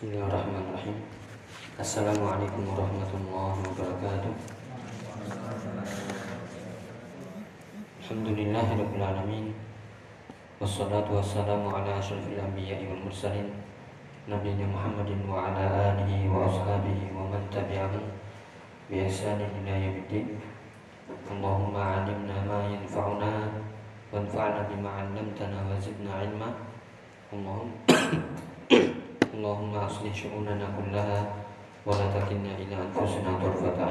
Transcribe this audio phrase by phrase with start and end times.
[0.00, 0.96] Bismillahirrahmanirrahim.
[1.76, 4.32] Assalamualaikum warahmatullahi wabarakatuh.
[8.00, 9.52] Alhamdulillahirabbil alamin.
[10.56, 13.52] Wassalatu wassalamu ala asyrafil anbiya'i wal mursalin
[14.24, 18.08] nabiyina Muhammadin wa ala alihi wa ashabihi wa man tabi'ahum
[18.88, 20.40] bi ihsanin ila yaumiddin.
[21.28, 23.52] Allahumma 'allimna ma yanfa'una
[24.16, 26.56] wanfa'na bima 'allamtana wa zidna 'ilma.
[27.36, 28.48] Allahumma
[29.40, 31.24] Allahumma aslih syu'unana kullaha
[31.88, 33.88] wa la takilna ila anfusina tarfata.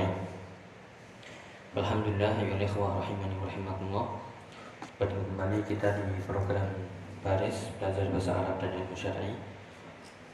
[1.73, 4.07] Alhamdulillah ya ikhwah rahimani wa rahimakumullah.
[5.01, 6.69] Bertemu kembali kita di program
[7.25, 9.33] Baris Belajar Bahasa Arab dan Ilmu Syar'i.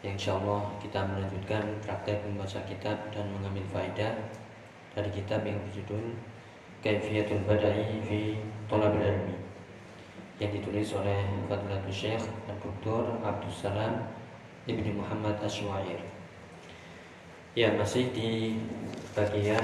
[0.03, 4.19] Yang insyaallah kita melanjutkan praktek membaca kitab dan mengambil faedah
[4.99, 6.11] dari kitab yang berjudul
[6.83, 8.35] Kaifiyatul Bada'i fi
[8.67, 9.37] Thalabil Ilmi
[10.43, 13.15] yang ditulis oleh Fadilatul Syekh Dr.
[13.23, 14.24] Abdul Salam
[14.65, 16.01] Ibni Muhammad Ashwair
[17.53, 18.57] Ya masih di
[19.13, 19.61] bagian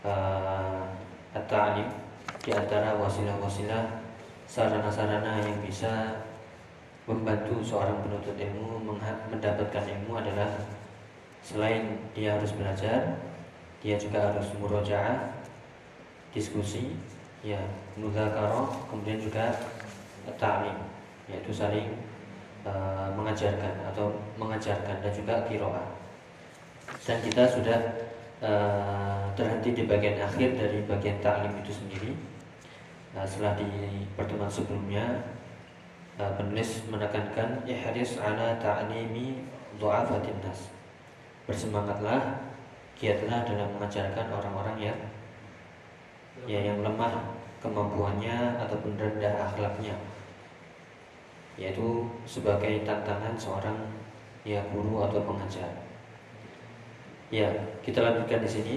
[0.00, 0.88] uh,
[1.36, 1.92] At-Ta'lim
[2.40, 4.00] Di antara wasilah-wasilah
[4.48, 6.24] Sarana-sarana yang bisa
[7.04, 8.88] Membantu seorang penuntut ilmu
[9.28, 10.48] Mendapatkan ilmu adalah
[11.44, 13.20] Selain dia harus belajar
[13.84, 15.44] Dia juga harus murojaah
[16.32, 16.96] Diskusi
[17.44, 17.60] Ya,
[18.00, 19.52] mudhakaroh Kemudian juga
[20.40, 20.80] Ta'lim
[21.28, 22.03] Yaitu saling
[22.64, 24.08] Eh, mengajarkan atau
[24.40, 25.84] mengajarkan dan juga kiroah.
[27.04, 27.76] Dan kita sudah
[28.40, 32.16] uh, terhenti di bagian akhir dari bagian taklim itu sendiri.
[33.12, 33.68] Uh, setelah di
[34.16, 35.04] pertemuan sebelumnya
[36.16, 39.44] uh, penulis menekankan ihris ala ta'limi
[39.76, 40.72] du'afatin nas.
[41.44, 42.48] Bersemangatlah,
[42.96, 44.98] giatlah dalam mengajarkan orang-orang yang
[46.48, 50.13] ya yang lemah kemampuannya ataupun rendah akhlaknya
[51.54, 53.78] yaitu sebagai tantangan seorang
[54.42, 55.70] ya guru atau pengajar.
[57.32, 58.74] Ya, kita lanjutkan di sini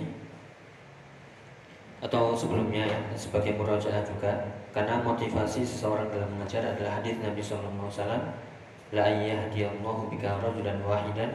[1.97, 4.31] atau sebelumnya ya sebagai murojaah juga
[4.69, 8.23] karena motivasi seseorang dalam mengajar adalah hadis Nabi Sallallahu Alaihi Wasallam
[8.93, 11.31] la yahdiyallahu bika rajulan wahidan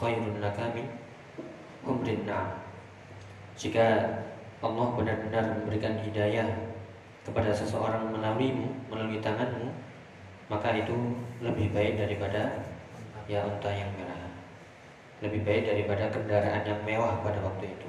[0.00, 0.88] khairun laka min
[3.60, 3.86] Jika
[4.64, 6.48] Allah benar-benar memberikan hidayah
[7.24, 9.68] kepada seseorang melaluimu, melalui tanganmu,
[10.50, 12.58] maka itu lebih baik daripada
[13.30, 14.18] ya unta yang merah.
[15.22, 17.88] Lebih baik daripada kendaraan yang mewah pada waktu itu.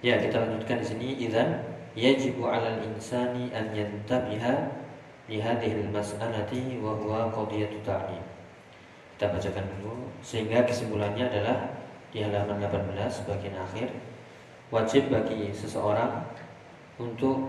[0.00, 1.08] Ya kita lanjutkan di sini.
[1.20, 1.60] Idzan
[1.92, 4.68] yajibu 'alal insani an yantabiha
[5.28, 8.24] li hadhihi mas'alati wa huwa qadiyatu ta'lim.
[9.16, 11.72] Kita bacakan dulu sehingga kesimpulannya adalah
[12.12, 13.88] di halaman 18 bagian akhir
[14.68, 16.24] wajib bagi seseorang
[17.00, 17.48] untuk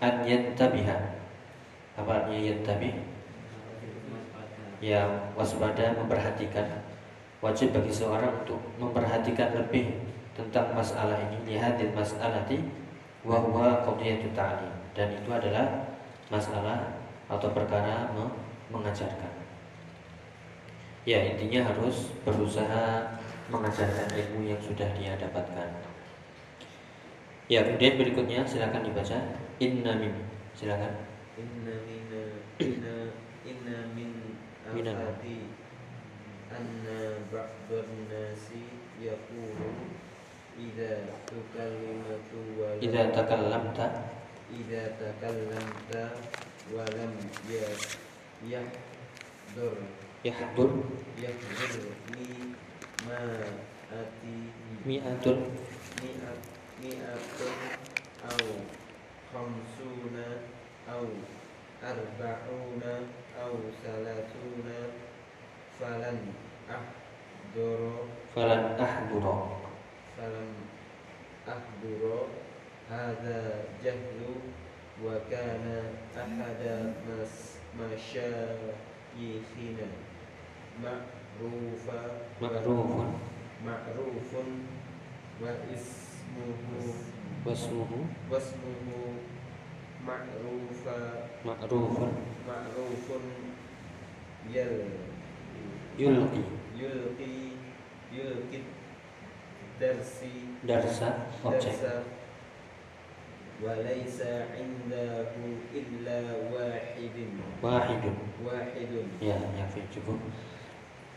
[0.00, 1.11] an yantabiha
[1.92, 2.88] apa artinya tapi?
[4.80, 5.04] Ya
[5.36, 6.82] waspada memperhatikan.
[7.42, 9.98] Wajib bagi seorang untuk memperhatikan lebih
[10.32, 11.54] tentang masalah ini.
[11.54, 12.58] Lihatin masalati
[13.26, 14.72] wa huwa qadiyatu ta'lim.
[14.96, 15.90] Dan itu adalah
[16.30, 16.96] masalah
[17.28, 18.08] atau perkara
[18.72, 19.32] mengajarkan.
[21.02, 23.18] Ya intinya harus berusaha
[23.50, 25.68] mengajarkan ilmu yang sudah dia dapatkan.
[27.50, 29.18] Ya kemudian berikutnya silakan dibaca.
[29.58, 30.14] Inna mim
[30.56, 32.22] silakan inna mina
[32.60, 32.94] inna
[33.44, 34.12] inna min
[34.66, 35.48] afati.
[36.52, 38.68] Anna ba'dhan nasi
[39.00, 39.88] yaqulu
[40.60, 43.86] idza tukallimatu wa idza takallamta.
[44.52, 46.20] Idza takallamta
[46.76, 47.16] wa lam
[47.48, 47.66] ya
[48.44, 49.76] yahdur.
[50.20, 50.70] Yahdur.
[51.16, 52.52] Yahdur mi
[53.08, 53.20] ma
[53.88, 54.52] ati.
[54.82, 55.38] Mi'atun
[56.02, 56.42] mi'at
[56.82, 57.54] mi'atun
[58.28, 58.46] au
[59.30, 60.26] khamsuna
[60.90, 61.04] أو
[61.82, 62.82] أربعون
[63.42, 63.52] أو
[63.84, 64.68] ثلاثون
[65.80, 66.18] فلن
[66.70, 67.80] أحضر.
[68.34, 69.26] فلن أحضر.
[70.16, 70.52] فلن
[71.48, 72.02] أحضر.
[72.90, 74.20] هذا جهل
[75.04, 75.66] وكان
[76.16, 76.62] أحد
[77.80, 78.68] مشايخنا
[80.82, 82.02] معروفا.
[82.42, 82.90] معروف
[83.66, 84.32] معروف.
[85.42, 86.94] واسمه
[87.46, 87.92] واسمه.
[88.30, 89.31] واسمه
[90.02, 92.12] ma'rufa ma'rufun.
[92.46, 93.24] Ma'rufun.
[94.50, 94.76] Yal.
[95.98, 96.42] Yulqi.
[96.74, 97.34] Yulqi.
[98.10, 98.60] Yulqi.
[99.78, 100.34] Darsi.
[100.66, 101.78] Darsa objek
[103.62, 106.18] walaysa indahu illa
[106.50, 107.30] wahidun.
[107.62, 108.16] Wahidun.
[108.42, 109.06] Wahidun.
[109.22, 110.18] Ya ya cukup.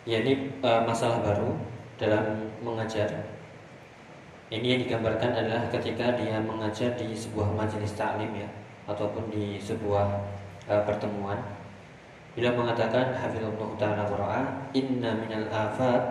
[0.06, 1.58] Ya ini uh, masalah baru
[1.98, 3.10] dalam mengajar.
[4.54, 8.46] Ini yang digambarkan adalah ketika dia mengajar di sebuah majelis taklim ya
[8.86, 10.08] ataupun di sebuah
[10.70, 11.42] uh, pertemuan
[12.36, 14.44] Bila mengatakan hafizallahu taala wa
[14.76, 16.04] inna minal afat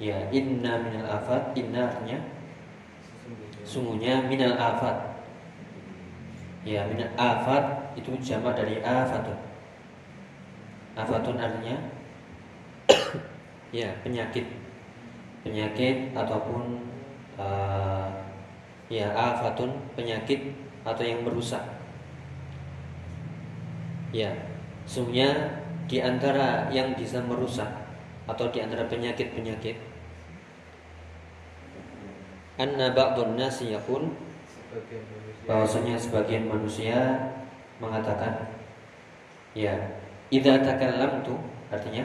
[0.00, 2.16] ya inna minal afat inna artinya
[3.68, 5.12] sungguhnya minal afat.
[6.64, 9.36] Ya minal afat itu jamak dari afatun.
[10.96, 11.76] Afatun artinya
[13.76, 14.48] ya penyakit.
[15.44, 16.80] Penyakit ataupun
[17.36, 18.08] uh,
[18.88, 21.62] ya afatun penyakit atau yang merusak.
[24.12, 24.34] Ya
[24.84, 27.68] sungguhnya di antara yang bisa merusak
[28.28, 29.78] atau di antara penyakit-penyakit
[32.60, 34.12] anna ba'dun nasi yakun
[35.48, 37.18] bahwasanya sebagian manusia
[37.80, 38.52] mengatakan
[39.56, 39.74] ya
[40.28, 41.34] idza takallamtu
[41.72, 42.04] artinya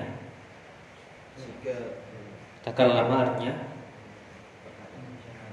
[1.38, 1.76] jika
[2.66, 3.54] takallama artinya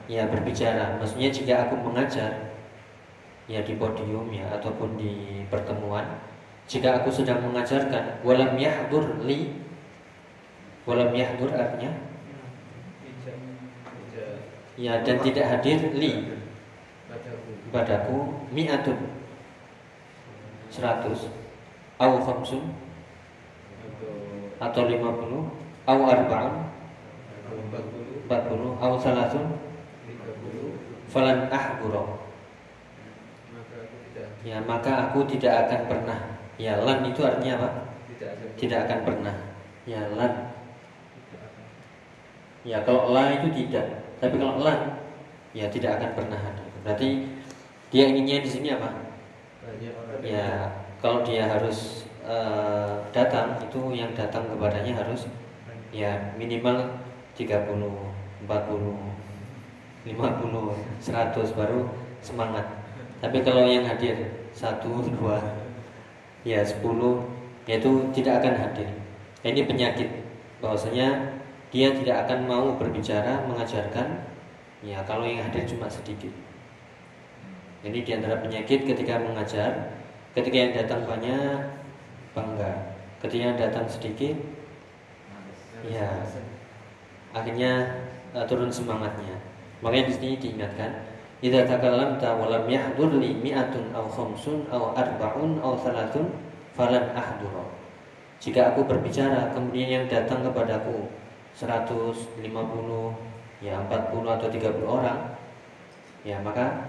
[0.05, 1.01] ya berbicara.
[1.01, 2.54] Maksudnya jika aku mengajar
[3.45, 6.05] ya di podium ya ataupun di pertemuan.
[6.65, 9.53] Jika aku sedang mengajarkan walam yahdur li
[10.89, 11.93] walam yahdur artinya?
[14.81, 16.41] Ya dan tidak hadir li.
[17.69, 18.97] Padaku mi'atun
[20.73, 21.29] seratus.
[22.01, 22.75] Au khamsun
[24.59, 25.53] atau lima puluh.
[25.85, 26.73] Au arba'un
[28.25, 28.73] empat puluh.
[28.81, 29.61] Au salasun
[31.13, 32.24] falan ahburo
[34.45, 36.19] ya maka aku tidak akan pernah.
[36.61, 37.69] Ya lan itu artinya apa?
[38.55, 39.35] Tidak akan pernah.
[39.89, 40.55] Ya lan.
[42.63, 44.05] Ya kalau la itu tidak.
[44.21, 45.01] Tapi kalau lan
[45.57, 46.65] ya tidak akan pernah ada.
[46.85, 47.27] Berarti
[47.89, 48.93] dia inginnya di sini apa?
[50.21, 50.71] Ya
[51.01, 55.29] kalau dia harus uh, datang itu yang datang kepadanya harus
[55.95, 57.01] ya minimal
[57.39, 61.81] 30, 40, 50, 100 baru
[62.21, 62.84] semangat.
[63.25, 64.21] Tapi kalau yang hadir
[64.53, 65.41] satu, dua,
[66.45, 67.25] ya sepuluh,
[67.65, 68.85] yaitu tidak akan hadir.
[69.41, 70.13] Ini penyakit.
[70.61, 71.41] Bahwasanya
[71.73, 74.29] dia tidak akan mau berbicara mengajarkan
[74.85, 76.29] ya kalau yang hadir cuma sedikit.
[77.81, 79.97] Ini di antara penyakit ketika mengajar
[80.37, 81.81] ketika yang datang banyak
[82.37, 82.93] bangga.
[83.25, 84.37] Ketika yang datang sedikit
[85.89, 86.29] ya
[87.33, 88.05] akhirnya
[88.37, 89.41] uh, turun semangatnya.
[89.81, 91.14] Makanya di sini diingatkan
[91.45, 96.33] idza takallamta wa lam yahdur li mi'atun aw khamsun aw arba'un aw salatun
[96.73, 97.69] falan ahdura
[98.41, 101.05] jika aku berbicara kemudian yang datang kepadaku
[101.53, 102.41] 150
[103.61, 105.21] ya 40 atau 30 orang
[106.25, 106.89] ya maka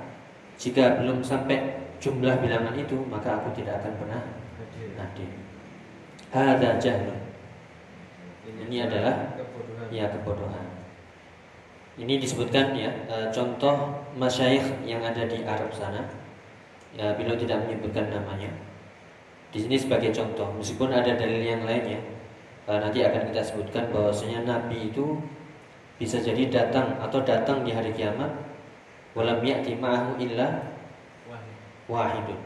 [0.55, 4.21] jika belum sampai jumlah bilangan itu maka aku tidak akan pernah
[4.95, 5.31] hadir.
[6.31, 7.19] hada jahlun.
[8.45, 9.35] Ini adalah
[9.91, 10.64] ya kebodohan
[11.95, 16.03] ini disebutkan ya e, contoh masyayikh yang ada di Arab sana.
[16.95, 18.51] Ya bila tidak menyebutkan namanya.
[19.51, 20.51] Di sini sebagai contoh.
[20.59, 21.99] Meskipun ada dalil yang lainnya
[22.67, 25.19] uh, nanti akan kita sebutkan bahwasanya Nabi itu
[25.95, 28.31] bisa jadi datang atau datang di hari kiamat.
[29.15, 30.75] Walam ya'ti ma'ahu illa
[31.87, 32.39] wahidun.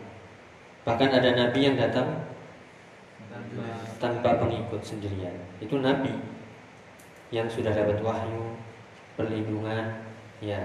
[0.86, 2.30] Bahkan ada nabi yang datang
[3.98, 5.34] tanpa pengikut sendirian.
[5.58, 6.14] Itu nabi
[7.34, 8.54] yang sudah dapat wahyu,
[9.20, 10.00] perlindungan,
[10.40, 10.64] ya.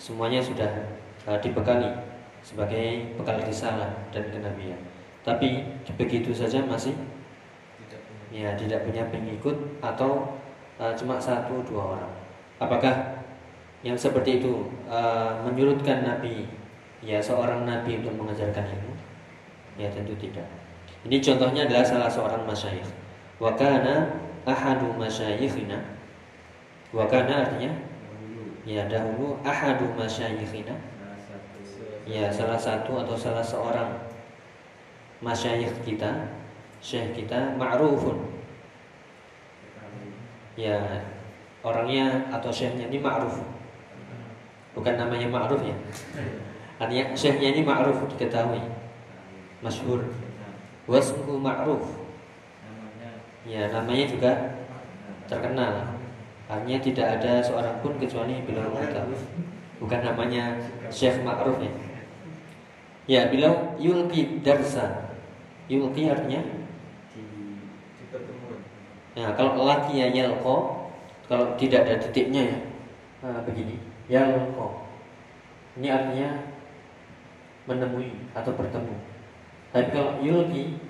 [0.00, 0.66] Semuanya sudah
[1.28, 1.92] uh, dibekali
[2.40, 4.80] sebagai bekal risalah dan kenabian.
[5.24, 5.64] Tapi
[5.96, 6.92] begitu saja masih
[8.34, 10.34] ya tidak punya pengikut atau
[10.76, 12.12] uh, cuma satu dua orang.
[12.58, 13.22] Apakah
[13.86, 16.50] yang seperti itu uh, menyurutkan Nabi
[16.98, 18.94] ya seorang Nabi untuk mengajarkan ilmu?
[19.78, 20.44] Ya tentu tidak.
[21.06, 22.90] Ini contohnya adalah salah seorang masyayikh.
[23.38, 24.10] Wakana
[24.42, 25.93] ahadu masyayikhina.
[26.94, 27.74] Wakana artinya?
[28.62, 30.78] Ya dahulu ahadu masyayikhina.
[32.06, 33.90] Ya salah satu atau salah seorang
[35.18, 36.30] masyayikh kita
[36.78, 38.30] syekh kita ma'rufun.
[40.54, 41.02] Ya
[41.66, 43.42] orangnya atau syekhnya ini ma'ruf.
[44.78, 45.74] Bukan namanya ma'ruf ya.
[46.78, 48.62] Artinya syekhnya ini ma'ruf diketahui.
[49.64, 50.04] Masyhur.
[50.86, 52.06] Wasmuhu ma'ruf.
[53.48, 54.32] Ya namanya juga
[55.24, 55.93] terkenal
[56.50, 59.16] artinya tidak ada seorang pun kecuali beliau mengetahui
[59.80, 60.60] bukan namanya
[60.92, 61.72] syekh ma'ruf ya
[63.04, 65.12] ya beliau yulki darsa
[65.68, 66.64] yulki artinya
[69.14, 70.90] Nah, kalau laki ya yalko,
[71.30, 72.58] kalau tidak ada titiknya ya,
[73.22, 73.78] nah, begini,
[74.10, 74.90] yalko.
[75.78, 76.28] Ini artinya
[77.70, 78.94] menemui atau bertemu.
[79.70, 80.82] Tapi kalau yulki,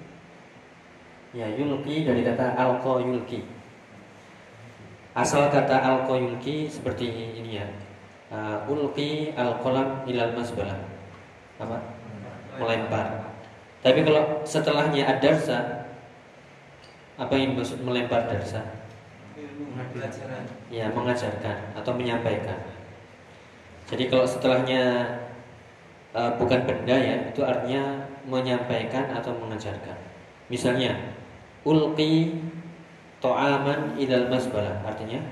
[1.37, 3.45] ya yulki dari kata alko yulki.
[5.15, 7.07] Asal kata alko yulki seperti
[7.39, 7.67] ini ya.
[8.35, 10.75] Uh, ulki alkolam ilal masbalah.
[11.63, 11.79] Apa?
[12.59, 13.31] Melempar.
[13.79, 15.87] Tapi kalau setelahnya adarsa
[17.15, 18.59] apa yang maksud melempar darsa?
[20.67, 22.59] Ya, mengajarkan atau menyampaikan.
[23.87, 25.15] Jadi kalau setelahnya
[26.11, 29.95] uh, bukan benda ya, itu artinya menyampaikan atau mengajarkan.
[30.51, 31.15] Misalnya,
[31.63, 32.35] ulqi
[33.25, 35.25] to'aman idal masbalah artinya?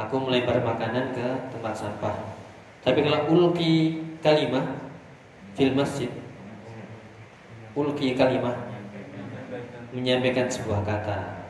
[0.00, 2.16] Aku melempar makanan ke tempat sampah.
[2.80, 4.64] Tapi kalau ulqi kalimah
[5.52, 6.08] fil masjid
[7.76, 8.56] ulki kalimah
[9.92, 11.44] menyampaikan sebuah kata.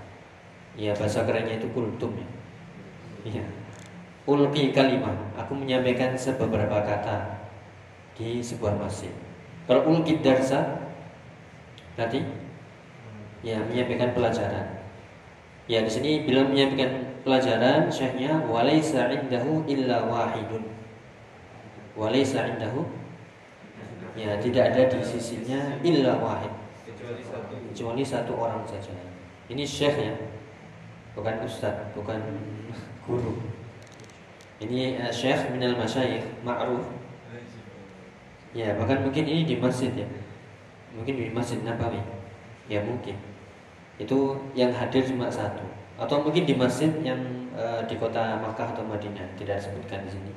[0.75, 2.28] Ya bahasa kerennya itu kultum ya.
[3.22, 3.44] Iya.
[4.26, 7.46] Ulki kalimah aku menyampaikan beberapa kata
[8.18, 9.12] di sebuah masjid.
[9.70, 10.90] Kalau ulki darsa
[11.94, 12.18] berarti?
[13.40, 14.79] Ya menyampaikan pelajaran
[15.70, 20.66] ya di sini bila menyampaikan pelajaran syekhnya walaysa indahu illa wahidun.
[21.94, 22.90] Walaysa indahu?
[24.18, 26.50] Ya tidak ada di sisinya illa wahid.
[26.82, 27.54] Kecuali satu.
[27.70, 28.90] Kecuali satu orang saja.
[29.46, 30.14] Ini syekh ya
[31.14, 32.18] bukan ustaz bukan
[33.06, 33.38] guru.
[34.58, 36.82] Ini uh, syekh minal masyayikh ma'ruf.
[38.50, 40.08] Ya bahkan mungkin ini di masjid ya.
[40.98, 42.02] Mungkin di masjid Nabawi.
[42.66, 43.14] Ya mungkin
[44.00, 45.62] itu yang hadir cuma satu
[46.00, 47.21] atau mungkin di masjid yang
[47.52, 50.33] uh, di kota Makkah atau Madinah tidak disebutkan di sini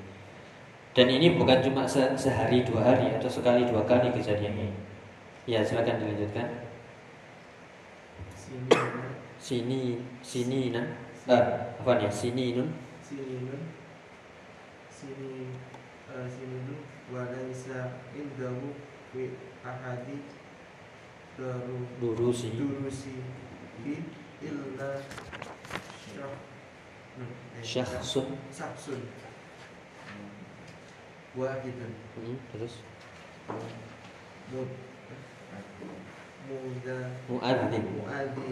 [0.93, 4.69] dan ini bukan cuma se sehari dua hari atau sekali dua kali kejadiannya.
[5.49, 6.45] Ya silakan dilanjutkan.
[9.41, 10.85] Sini sini nah.
[11.25, 12.13] Ah, apa nih?
[12.13, 12.69] Sini nun.
[13.01, 13.61] Sini nun.
[14.93, 15.49] Sini
[16.13, 16.79] uh, sini nun.
[17.09, 18.77] Walaisa indahu
[19.09, 19.33] fi
[19.65, 20.21] ahadi
[21.97, 22.53] Durusi.
[22.53, 23.17] durusi
[23.83, 23.99] bi
[24.41, 25.03] illa
[26.07, 26.33] syah
[27.61, 28.27] Syakhsun.
[28.49, 29.01] Saksun
[31.37, 32.81] Wahidun Hmm, terus
[34.51, 34.69] Mud
[36.49, 36.97] Muda
[37.29, 37.83] muadzin.
[37.95, 38.51] Muadhi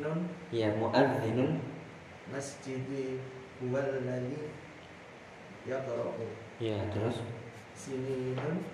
[0.00, 0.18] Nun
[0.50, 1.60] Ya muadzinun.
[2.32, 3.20] Masjidi
[3.60, 4.48] Huwal ladhi
[5.68, 6.26] Yaqra'u
[6.58, 7.20] Ya terus
[7.76, 8.64] Sininun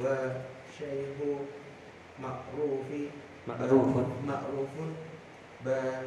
[0.00, 1.46] Wa syaihu
[2.18, 3.10] Ma'rufi
[3.44, 4.90] ma'rufun.
[5.64, 6.04] Ma'rufun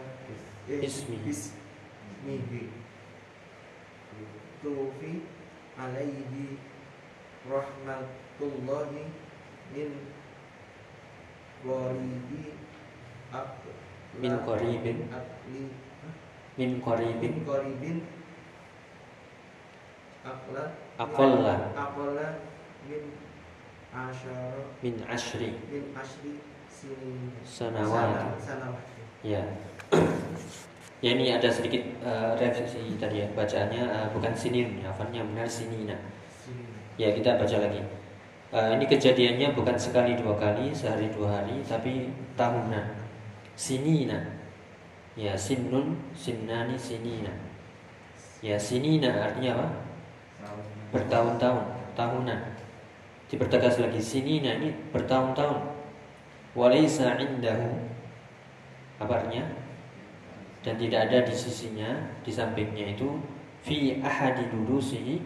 [0.67, 1.17] Ba Ismi.
[1.25, 2.69] Ismihi
[4.61, 5.13] Tufi
[5.79, 6.57] Alaihi
[7.49, 9.03] Rahmatullahi
[9.73, 9.91] Min
[11.65, 12.53] Qaribi
[14.21, 14.97] Min qaribin.
[16.57, 17.33] Min qaribin.
[17.45, 17.97] Qaribin
[20.25, 20.63] Akla
[20.97, 21.53] Aqalla.
[21.77, 22.27] Aqalla
[22.89, 23.03] Min
[23.93, 25.53] Asyara Min ashri.
[25.69, 28.96] Min Ashri Sinin Sanawat.
[29.27, 29.43] Ya.
[30.97, 35.45] Ya ini ada sedikit uh, revisi tadi ya bacaannya uh, bukan sinin ya, hafalnya benar
[35.45, 35.93] sinina.
[36.41, 37.85] Sinin Ya kita baca lagi.
[38.49, 42.97] Uh, ini kejadiannya bukan sekali dua kali sehari dua hari tapi tahunan.
[43.53, 44.17] Sinina.
[45.13, 47.29] Ya sinun sinnani sinina.
[48.41, 49.67] Ya sinina artinya apa?
[50.97, 52.41] Bertahun-tahun, tahunan.
[53.29, 55.61] Dipertegas lagi sinina ini bertahun-tahun.
[56.57, 57.86] Walaysa indahu
[58.97, 59.45] apa artinya?
[60.65, 61.89] Dan tidak ada di sisinya,
[62.25, 63.21] di sampingnya itu
[63.63, 65.21] fi ahadi durusihi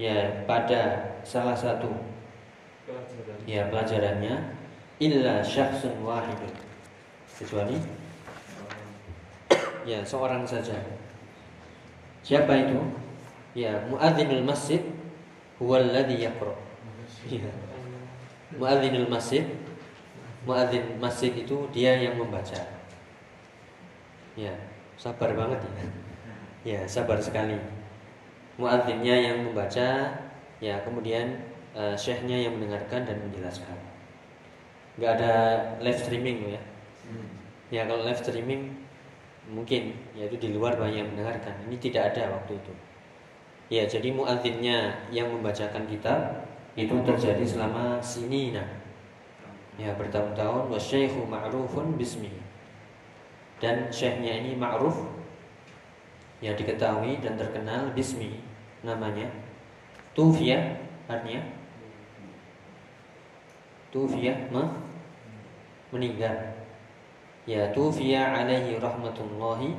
[0.00, 1.88] ya pada salah satu
[2.84, 3.36] pelajaran.
[3.46, 4.34] ya pelajarannya
[4.98, 6.52] illa syakhsun wahidun.
[7.38, 7.78] Kecuali
[9.82, 10.78] ya seorang saja.
[12.22, 12.78] Siapa itu?
[13.52, 14.80] Ya muadzinul masjid
[15.58, 16.54] huwallazi yaqra.
[17.30, 17.50] Ya.
[18.56, 19.46] Muadzinul masjid
[20.42, 22.58] muadzin masjid itu dia yang membaca.
[24.34, 24.54] Ya
[24.98, 25.86] sabar banget ya.
[26.62, 27.58] Ya sabar sekali.
[28.58, 30.12] Muadzinnya yang membaca
[30.62, 31.40] ya kemudian
[31.74, 33.78] eh, syekhnya yang mendengarkan dan menjelaskan.
[34.98, 35.34] Nggak ada
[35.80, 36.62] live streaming ya.
[37.72, 38.76] Ya kalau live streaming
[39.48, 41.54] mungkin yaitu di luar banyak yang mendengarkan.
[41.70, 42.72] Ini tidak ada waktu itu.
[43.72, 46.44] Ya jadi muadzinnya yang membacakan kitab
[46.76, 48.81] itu terjadi selama sinina
[49.80, 52.28] ya bertahun-tahun wasyaihu ma'rufun bismi.
[53.62, 55.06] Dan syekhnya ini ma'ruf
[56.42, 58.42] ya diketahui dan terkenal bismi
[58.82, 59.30] namanya.
[60.12, 60.76] Tufiya
[61.08, 61.40] artinya?
[63.94, 64.76] Tufiya me-
[65.94, 66.36] meninggal.
[67.48, 69.72] Ya tufiya alaihi rahmatullahi.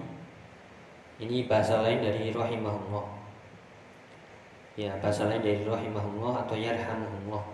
[1.22, 3.06] Ini bahasa lain dari rahimahullah.
[4.74, 7.53] Ya bahasa lain dari rahimahullah atau yarhamuhullah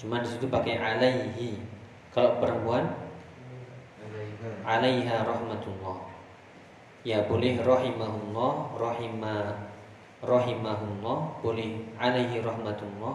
[0.00, 1.60] cuma di situ pakai alaihi
[2.08, 2.88] kalau perempuan
[4.64, 6.08] alaiha rahmatullah
[7.04, 9.52] ya boleh rahimahullah rahimah
[10.24, 13.14] rahimahullah boleh alaihi rahmatullah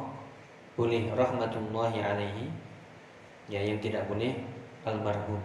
[0.77, 2.45] boleh rahmatullahi alaihi
[3.45, 4.41] Ya, yang tidak boleh
[4.81, 5.37] almarhum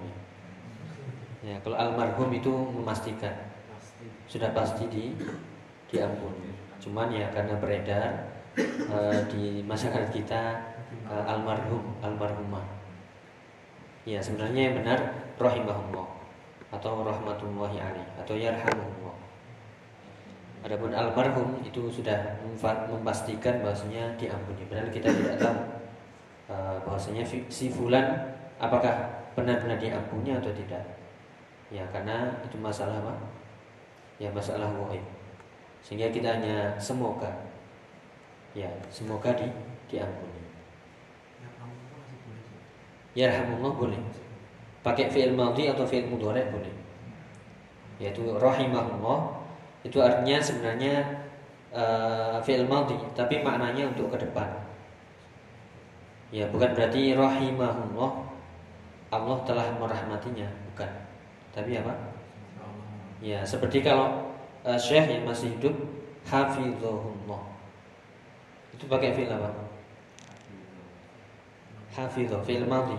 [1.44, 1.56] ya.
[1.60, 3.32] Kalau almarhum itu memastikan
[4.24, 5.12] sudah pasti di
[5.92, 6.48] diampuni.
[6.80, 8.10] Cuman ya karena beredar
[8.56, 10.69] eh, di masyarakat kita
[11.10, 12.64] almarhum almarhumah.
[14.08, 14.98] Ya sebenarnya yang benar
[15.36, 16.06] rahimahullah
[16.70, 19.16] atau rahmatullahi alaih atau yarhamuhullah.
[20.60, 24.68] Adapun almarhum itu sudah memastikan bahwasanya diampuni.
[24.68, 25.58] Padahal kita tidak tahu
[26.52, 30.84] eh, bahwasanya si fulan apakah benar-benar diampuni atau tidak.
[31.72, 33.14] Ya karena itu masalah apa?
[34.20, 35.00] Ya masalah wahid.
[35.80, 37.30] Sehingga kita hanya semoga
[38.52, 39.48] ya semoga di
[39.88, 40.44] diampuni.
[41.40, 42.44] Ya kamu masih boleh.
[43.18, 44.00] Yarhamullah boleh.
[44.80, 46.72] Pakai fi'il madhi atau fi'il mudhari boleh.
[48.00, 49.44] Yaitu rahimahullah
[49.84, 50.94] itu artinya sebenarnya
[51.74, 54.46] eh, fi'il madhi tapi maknanya untuk ke depan.
[56.30, 58.10] Ya, bukan berarti rahimahullah
[59.10, 60.90] Allah telah merahmatinya, bukan.
[61.50, 61.90] Tapi apa?
[63.18, 64.30] Ya, seperti kalau
[64.62, 65.74] eh, syekh yang masih hidup
[66.24, 67.42] hafizahullah.
[68.70, 69.69] Itu pakai fi'il apa?
[71.90, 72.94] Hafizah, fi'il madhi.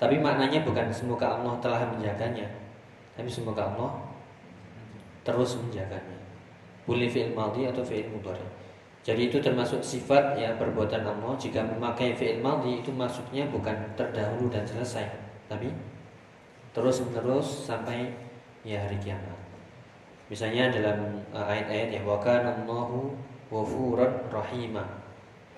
[0.00, 2.48] Tapi maknanya bukan semoga Allah telah menjaganya,
[3.14, 4.02] tapi semoga Allah
[5.22, 6.18] terus menjaganya.
[6.88, 8.42] Boleh fi'il madhi atau fi'il mudhari.
[9.02, 14.50] Jadi itu termasuk sifat ya perbuatan Allah jika memakai fi'il madhi itu maksudnya bukan terdahulu
[14.50, 15.06] dan selesai,
[15.46, 15.70] tapi
[16.72, 18.10] terus menerus sampai
[18.66, 19.38] ya hari kiamat.
[20.32, 23.12] Misalnya dalam uh, ayat-ayat ya wa kana Allahu
[23.52, 24.80] ghafuran rahima.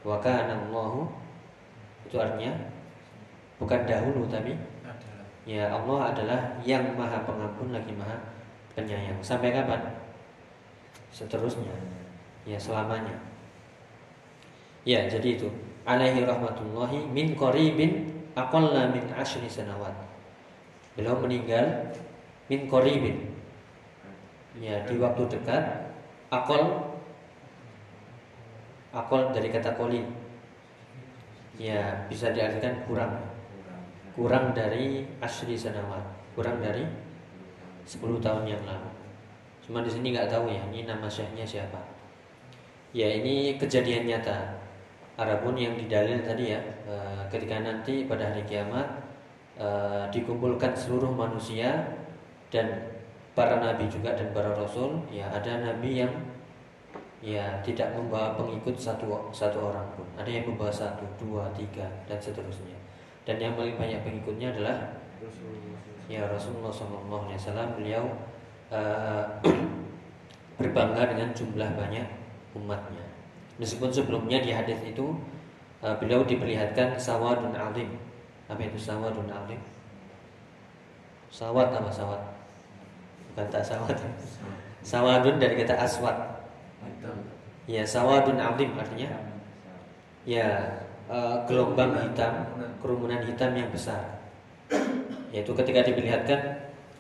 [0.03, 1.07] Wa kana Allahu
[2.05, 2.53] itu artinya
[3.59, 4.53] bukan dahulu tapi
[4.85, 5.25] Adalah.
[5.49, 8.35] ya Allah adalah yang maha pengampun lagi maha
[8.75, 9.19] penyayang.
[9.23, 9.81] Sampai kapan?
[11.15, 11.73] Seterusnya.
[12.45, 13.15] Ya selamanya.
[14.85, 15.49] Ya, jadi itu.
[15.89, 19.95] Alaihi rahmatullahi min qaribin aqalla min ashri sanawat.
[20.99, 21.95] Beliau meninggal
[22.51, 23.33] min qaribin.
[24.61, 25.91] Ya, di waktu dekat
[26.29, 26.95] akol
[28.93, 30.05] akol dari kata koli.
[31.55, 33.15] Ya, bisa diartikan kurang.
[34.15, 36.03] Kurang dari ashri sanawat.
[36.35, 36.83] Kurang dari
[37.87, 38.91] 10 tahun yang lalu.
[39.63, 41.79] Cuma di sini nggak tahu ya, ini nama syekhnya siapa.
[42.91, 44.59] Ya, ini kejadian nyata.
[45.15, 48.87] Adapun yang didalil tadi ya, eh, ketika nanti pada hari kiamat
[49.55, 51.71] eh, dikumpulkan seluruh manusia
[52.51, 52.67] dan
[53.39, 56.11] para nabi juga dan para rasul, ya ada nabi yang
[57.25, 60.05] ya tidak membawa pengikut satu satu orang pun.
[60.21, 62.77] Ada yang membawa satu, dua, tiga dan seterusnya.
[63.25, 64.93] Dan yang paling banyak pengikutnya adalah
[66.05, 68.05] ya Rasulullah SAW beliau
[68.69, 69.25] eh,
[70.61, 72.05] berbangga dengan jumlah banyak
[72.53, 73.09] umatnya.
[73.57, 75.17] Meskipun sebelumnya di hadis itu
[75.81, 77.89] eh, beliau diperlihatkan sawadun alim.
[78.53, 79.65] Apa itu sawadun alim?
[81.33, 82.21] Sawat apa sawat?
[83.33, 83.97] Bukan tak sawat.
[84.85, 86.34] Sawadun dari kata aswad.
[87.65, 89.09] Ya sawadun alim artinya
[90.29, 90.49] ya
[91.09, 92.45] eh, gelombang hitam,
[92.81, 94.21] kerumunan hitam yang besar.
[95.35, 96.41] Yaitu ketika diperlihatkan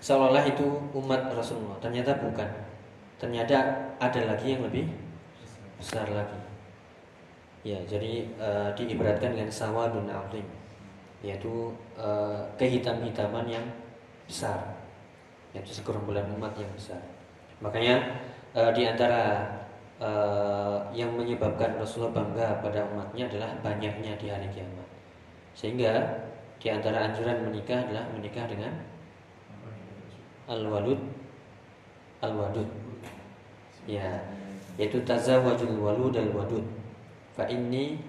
[0.04, 2.48] seolah-olah itu umat Rasulullah, ternyata bukan.
[3.16, 3.56] Ternyata
[3.96, 4.90] ada lagi yang lebih
[5.80, 6.36] besar lagi.
[7.64, 10.44] Ya, jadi eh, diibaratkan dengan sawadun alim,
[11.24, 13.64] yaitu eh, kehitam-hitaman yang
[14.28, 14.76] besar,
[15.56, 17.00] yaitu segerombolan umat yang besar.
[17.64, 18.20] Makanya
[18.52, 19.48] eh, di antara
[20.04, 24.88] eh, yang menyebabkan Rasulullah bangga pada umatnya adalah banyaknya di hari kiamat.
[25.56, 25.92] Sehingga
[26.60, 28.72] di antara anjuran menikah adalah menikah dengan
[30.44, 31.00] al-walud
[32.20, 32.68] al-wadud.
[33.84, 34.16] Ya,
[34.80, 36.64] yaitu tazawwajul walud al wadud.
[37.36, 38.00] Fa inni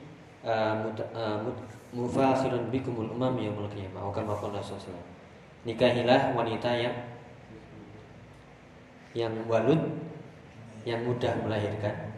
[0.45, 4.03] uh, mut- uh, mut- mufakhirun bikumul umam yaumul qiyamah.
[4.03, 4.59] Atau kama qala.
[5.65, 6.95] Nikahilah wanita yang
[9.15, 9.79] yang walud
[10.85, 12.13] yang mudah melahirkan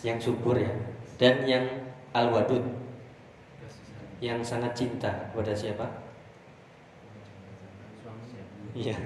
[0.00, 0.72] yang subur ya
[1.20, 1.64] dan yang
[2.16, 2.64] al wadud
[4.24, 5.86] yang sangat cinta kepada siapa?
[8.74, 8.96] Iya,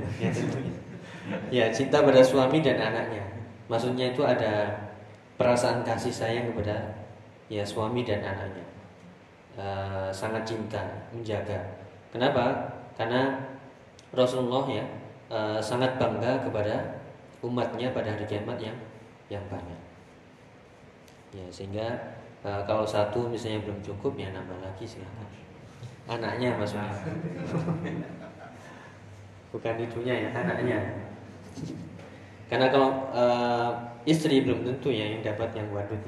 [1.53, 3.21] ya cinta pada suami dan anaknya.
[3.69, 4.73] Maksudnya itu ada
[5.37, 7.05] perasaan kasih sayang kepada
[7.53, 8.65] ya suami dan anaknya.
[9.59, 11.59] Eh, sangat cinta, menjaga.
[12.15, 12.71] Kenapa?
[12.95, 13.43] Karena
[14.15, 14.85] Rasulullah ya
[15.29, 16.98] eh, sangat bangga kepada
[17.45, 18.77] umatnya pada hari kiamat yang
[19.29, 19.81] yang banyak.
[21.35, 21.87] Ya, sehingga
[22.43, 25.29] eh, kalau satu misalnya belum cukup ya nambah lagi silakan.
[26.09, 26.89] Anaknya maksudnya.
[29.53, 30.81] Bukan itunya ya, anaknya.
[32.49, 33.71] Karena kalau eh,
[34.09, 36.01] istri belum tentu ya yang dapat yang wadud.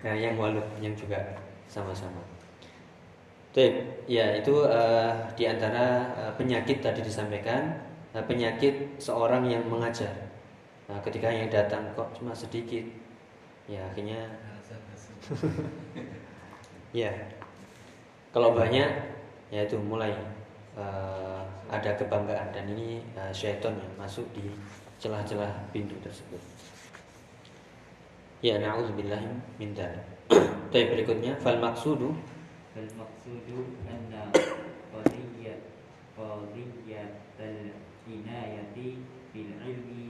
[0.00, 1.20] Nah, yang walud yang juga
[1.68, 2.18] sama-sama.
[3.50, 7.82] Baik, ya itu uh, di antara uh, penyakit tadi disampaikan
[8.14, 10.29] uh, penyakit seorang yang mengajar.
[10.90, 12.82] Nah, ketika yang datang kok cuma sedikit,
[13.70, 14.26] ya akhirnya
[17.00, 17.14] ya
[18.34, 18.90] kalau banyak
[19.54, 20.10] ya itu mulai
[20.74, 24.50] uh, ada kebanggaan dan ini uh, syaitan yang masuk di
[24.98, 26.42] celah-celah pintu tersebut.
[28.42, 29.22] Ya na'udzubillah
[29.62, 30.02] min dzalik.
[30.74, 32.10] Tapi berikutnya fal maksudu
[32.74, 34.30] fal maksudu anna
[34.90, 35.54] qadiyya
[36.18, 37.02] qadiyya
[37.38, 37.58] al
[38.06, 40.09] inayati bil ilmi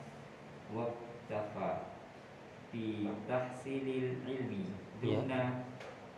[0.71, 1.91] waktafa
[2.71, 4.71] fi tahsilil ilmi
[5.03, 5.19] iya.
[5.19, 5.41] duna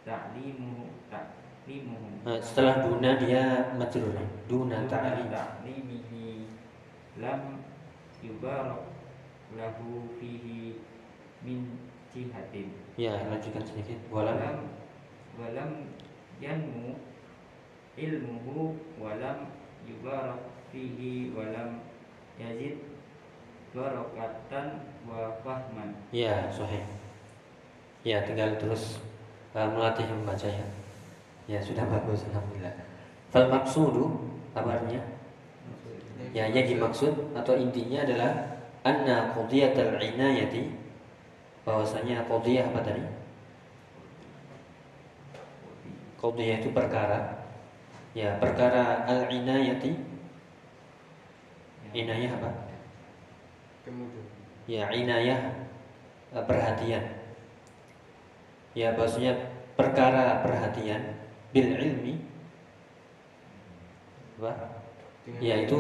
[0.06, 2.28] ta'limu ta'limuhu.
[2.28, 4.13] Eh, setelah duna dia majrur.
[4.46, 5.32] Duna ta'lim.
[5.32, 6.46] ta'limihi
[7.18, 7.63] lam
[8.22, 8.84] yubarak
[9.58, 10.78] lahu fihi
[11.42, 11.74] min
[12.13, 12.70] jihatin.
[13.00, 13.98] Ya lanjutkan sedikit.
[14.13, 14.70] Walam.
[15.34, 15.89] Walam
[16.38, 16.94] yanmu
[17.98, 19.50] ilmuhu walam
[19.86, 21.82] yubarak fihi walam
[22.38, 22.92] yazid
[26.13, 26.86] Ya, sohih.
[28.05, 29.01] Ya, tinggal terus
[29.57, 30.67] uh, melatih membaca ya.
[31.49, 32.77] Ya, sudah bagus alhamdulillah.
[33.33, 35.01] Fal maksudu kabarnya
[36.33, 38.31] ya yang dimaksud atau intinya adalah
[38.81, 40.73] anna qadiyatul inayati
[41.65, 43.03] bahwasanya qadiyah apa tadi?
[46.17, 47.49] Qadiyah itu perkara
[48.13, 49.93] ya perkara al inayati
[51.93, 52.72] inayah apa?
[53.84, 54.26] Kemudian.
[54.65, 55.41] ya inayah
[56.32, 57.04] eh, perhatian.
[58.74, 59.36] Ya bahwasanya
[59.76, 61.19] perkara perhatian
[61.52, 62.15] bil ilmi.
[64.39, 64.52] Apa?
[65.43, 65.80] Ya itu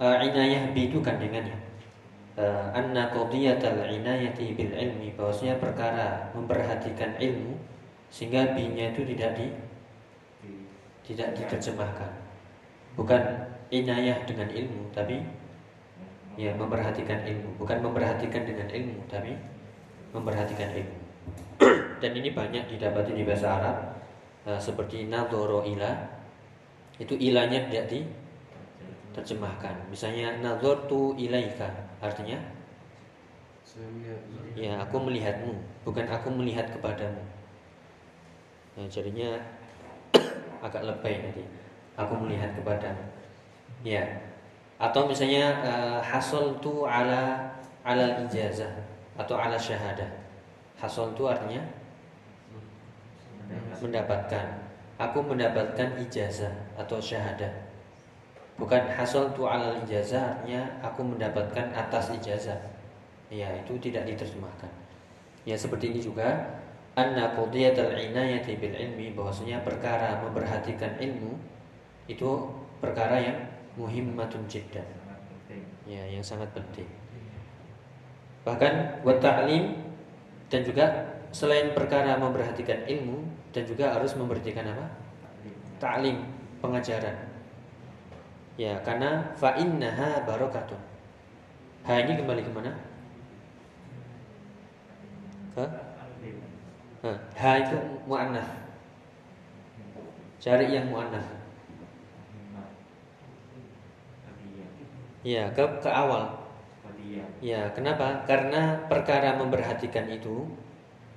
[0.00, 1.56] eh, inayah bi itu kandungannya
[2.36, 5.14] uh, anna qadiyatal inayati bil ilmi.
[5.14, 7.60] Bahwasanya perkara memperhatikan ilmu
[8.10, 9.46] sehingga binya itu tidak di
[11.04, 12.10] tidak diterjemahkan
[12.96, 13.22] bukan
[13.68, 15.20] inayah dengan ilmu tapi
[16.34, 17.50] ya memperhatikan ilmu.
[17.58, 19.34] Bukan memperhatikan dengan ilmu tapi
[20.14, 20.98] memperhatikan ilmu.
[22.02, 23.76] Dan ini banyak didapati di bahasa Arab
[24.46, 25.92] eh, seperti nadoro ila.
[26.94, 31.66] Itu ilahnya tidak diterjemahkan misalnya nadortu ilaika.
[31.98, 32.38] Artinya?
[34.54, 37.18] Ya aku melihatmu bukan aku melihat kepadamu.
[38.74, 39.38] Nah, jadinya
[40.66, 41.42] agak lebay nanti.
[41.94, 43.06] Aku melihat kepadamu.
[43.86, 44.02] Ya
[44.84, 47.40] atau misalnya uh, hasol tu ala
[47.80, 48.68] ala ijazah.
[49.16, 50.10] Atau ala syahadah.
[50.76, 51.62] Hasol tu artinya
[53.80, 54.66] mendapatkan.
[54.94, 57.50] aku mendapatkan ijazah atau syahadah.
[58.60, 62.60] Bukan hasol tu ala ijazah artinya aku mendapatkan atas ijazah.
[63.32, 64.70] Ya itu tidak diterjemahkan.
[65.48, 66.60] Ya seperti ini juga.
[66.94, 71.34] Anna qudiyatul inayati bil ilmi bahwasanya perkara memperhatikan ilmu
[72.06, 73.34] itu perkara yang
[73.78, 74.86] muhimmatun jiddan.
[75.84, 76.88] Ya yang sangat penting.
[78.44, 79.76] Bahkan wa ta'lim
[80.48, 80.84] dan juga
[81.32, 84.86] selain perkara memperhatikan ilmu dan juga harus memperhatikan apa?
[85.80, 86.24] Ta'lim
[86.60, 87.16] pengajaran.
[88.54, 90.80] Ya karena fa innaha barakatun.
[91.84, 92.72] Ha ini kembali ke mana
[95.54, 95.66] ke?
[97.04, 98.48] Ha, ha itu muannas
[100.40, 101.24] cari yang muannas
[105.24, 106.44] ya ke ke awal
[107.44, 108.24] Ya, kenapa?
[108.24, 110.48] Karena perkara memperhatikan itu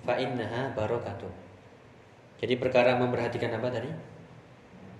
[0.04, 1.32] fa innaha barakatuh.
[2.44, 3.90] Jadi perkara memperhatikan apa tadi?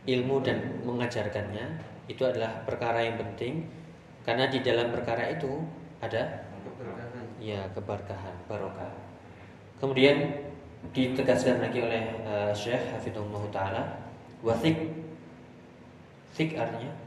[0.08, 1.66] Ilmu dan mengajarkannya
[2.08, 3.68] itu adalah perkara yang penting
[4.24, 5.60] karena di dalam perkara itu
[6.00, 6.48] ada
[7.44, 8.92] ya keberkahan, barokah.
[9.84, 10.48] Kemudian
[10.96, 13.84] ditegaskan lagi oleh uh, Syekh Hafizullah taala
[14.40, 14.80] wasik
[16.32, 17.07] sik artinya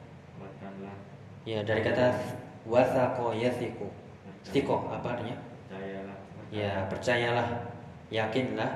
[1.48, 2.12] ya dari kata
[2.68, 3.88] wasaqo yasiku
[4.48, 5.36] Tiko apa artinya?
[5.68, 6.16] percayalah.
[6.48, 7.48] Ya percayalah,
[8.08, 8.70] yakinlah.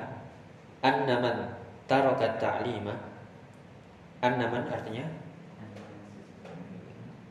[0.85, 1.57] Annaman
[1.89, 2.93] tarokat ta'lima.
[4.21, 5.09] Annaman artinya?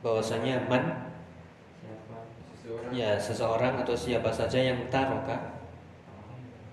[0.03, 1.15] Bahwasanya man.
[1.79, 2.17] Siapa?
[2.59, 2.91] Seseorang.
[2.91, 5.63] Ya seseorang atau siapa saja yang taroka.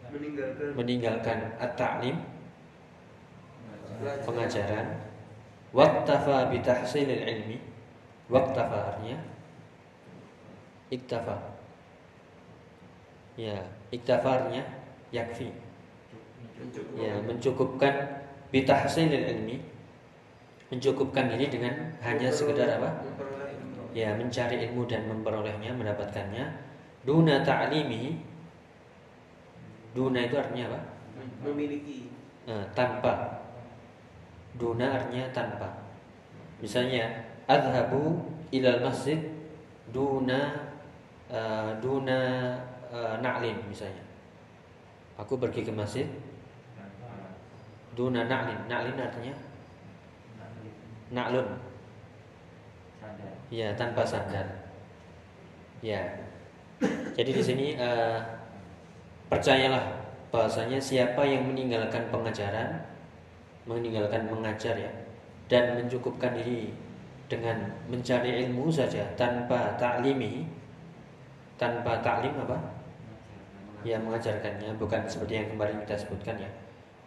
[0.09, 0.73] Meninggalkan.
[0.75, 2.17] Meninggalkan at-ta'lim.
[4.01, 4.87] Pengajaran.
[5.71, 7.70] Waqtafa bi tahsilil ilmi
[8.31, 9.19] waqtafa artinya
[10.87, 11.35] iktafa.
[13.35, 13.59] Ya
[13.91, 14.63] iktafa artinya
[15.11, 15.51] yakfi.
[16.95, 19.57] Ya mencukupkan bi tahsilil ilmi.
[20.71, 23.03] Mencukupkan diri dengan hanya sekedar apa?
[23.91, 26.47] Ya mencari ilmu dan memperolehnya mendapatkannya.
[27.03, 28.15] Duna ta'limihi.
[29.91, 30.79] Duna itu artinya apa?
[31.43, 32.07] Memiliki.
[32.47, 33.43] Eh, tanpa.
[34.55, 35.67] Duna artinya tanpa.
[36.63, 38.23] Misalnya adhabu
[38.55, 39.19] ilal masjid
[39.91, 40.71] duna
[41.27, 42.19] eh, duna
[42.87, 44.03] eh, na'lin misalnya.
[45.19, 46.07] Aku pergi ke masjid.
[47.91, 49.35] Duna na'lin na'lin artinya?
[51.11, 51.47] Na'lun.
[53.51, 54.61] Ya tanpa sandal
[55.81, 56.01] ya
[57.17, 58.19] jadi di sini eh,
[59.27, 59.81] percayalah
[60.29, 62.85] bahwasanya siapa yang meninggalkan pengajaran
[63.65, 64.89] meninggalkan mengajar ya
[65.49, 66.71] dan mencukupkan diri
[67.31, 70.43] dengan mencari ilmu saja tanpa taklimi.
[71.55, 72.59] Tanpa taklim apa?
[73.87, 74.75] Ya mengajarkannya.
[74.75, 76.51] Bukan seperti yang kemarin kita sebutkan ya.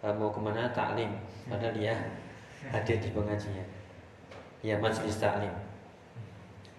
[0.00, 0.72] Eh, mau ke mana?
[0.72, 1.12] Taklim.
[1.44, 1.92] Padahal dia
[2.72, 3.68] hadir di pengajian
[4.64, 5.52] ya majelis taklim.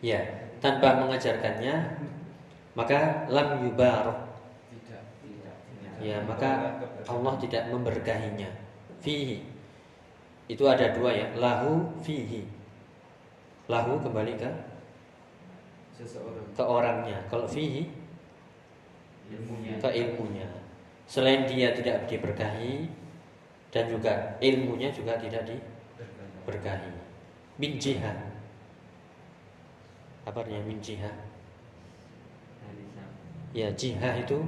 [0.01, 0.17] Ya
[0.57, 2.01] tanpa mengajarkannya
[2.73, 4.17] maka lam tidak.
[6.01, 8.49] Ya maka Allah tidak memberkahinya.
[8.99, 9.45] Fihi.
[10.49, 11.29] Itu ada dua ya.
[11.37, 12.54] Lahu fihi
[13.65, 14.51] lahu kembali ke
[15.97, 16.45] seseorang.
[16.53, 17.19] ke orangnya.
[17.31, 17.89] Kalau fihi
[19.31, 19.81] ilmunya.
[19.81, 20.47] ke ilmunya.
[21.05, 22.89] Selain dia tidak diberkahi
[23.69, 26.95] dan juga ilmunya juga tidak diberkahi
[27.55, 28.35] min jihah
[30.25, 31.21] apa artinya min sam-
[33.53, 34.41] ya jihah itu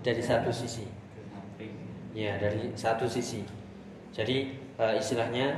[0.00, 0.88] dari satu sisi.
[2.10, 3.44] Ya, dari satu sisi.
[4.10, 5.54] Jadi eh, istilahnya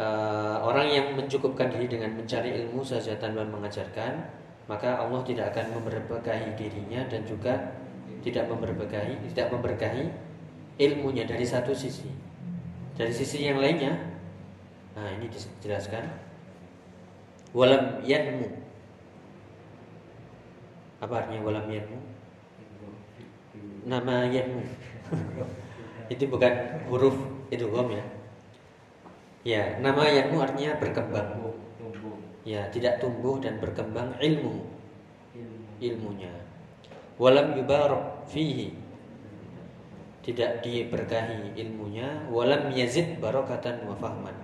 [0.00, 4.24] eh, orang yang mencukupkan diri dengan mencari ilmu saja tanpa mengajarkan,
[4.64, 7.76] maka Allah tidak akan memberkahi dirinya dan juga
[8.24, 10.08] tidak memberkahi, tidak memberkahi
[10.80, 12.08] ilmunya dari satu sisi.
[12.96, 13.96] Dari sisi yang lainnya,
[14.96, 16.04] nah ini dijelaskan.
[17.50, 18.46] Walam yanmu.
[21.00, 21.98] Apa artinya walam yanmu?
[23.88, 24.62] Nama yanmu.
[26.12, 26.52] itu bukan
[26.86, 27.16] huruf
[27.50, 28.04] idgham ya.
[29.40, 31.40] Ya, nama yanmu artinya berkembang.
[32.44, 34.68] Ya, tidak tumbuh dan berkembang ilmu
[35.36, 36.32] ilmu ilmunya.
[37.16, 38.76] Walam yubarak fihi.
[40.20, 44.36] Tidak diberkahi ilmunya, walam yazid barokatan wa fahman.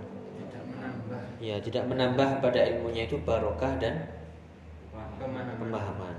[1.37, 4.09] Ya, tidak menambah pada ilmunya itu barokah dan
[5.61, 6.16] pemahaman.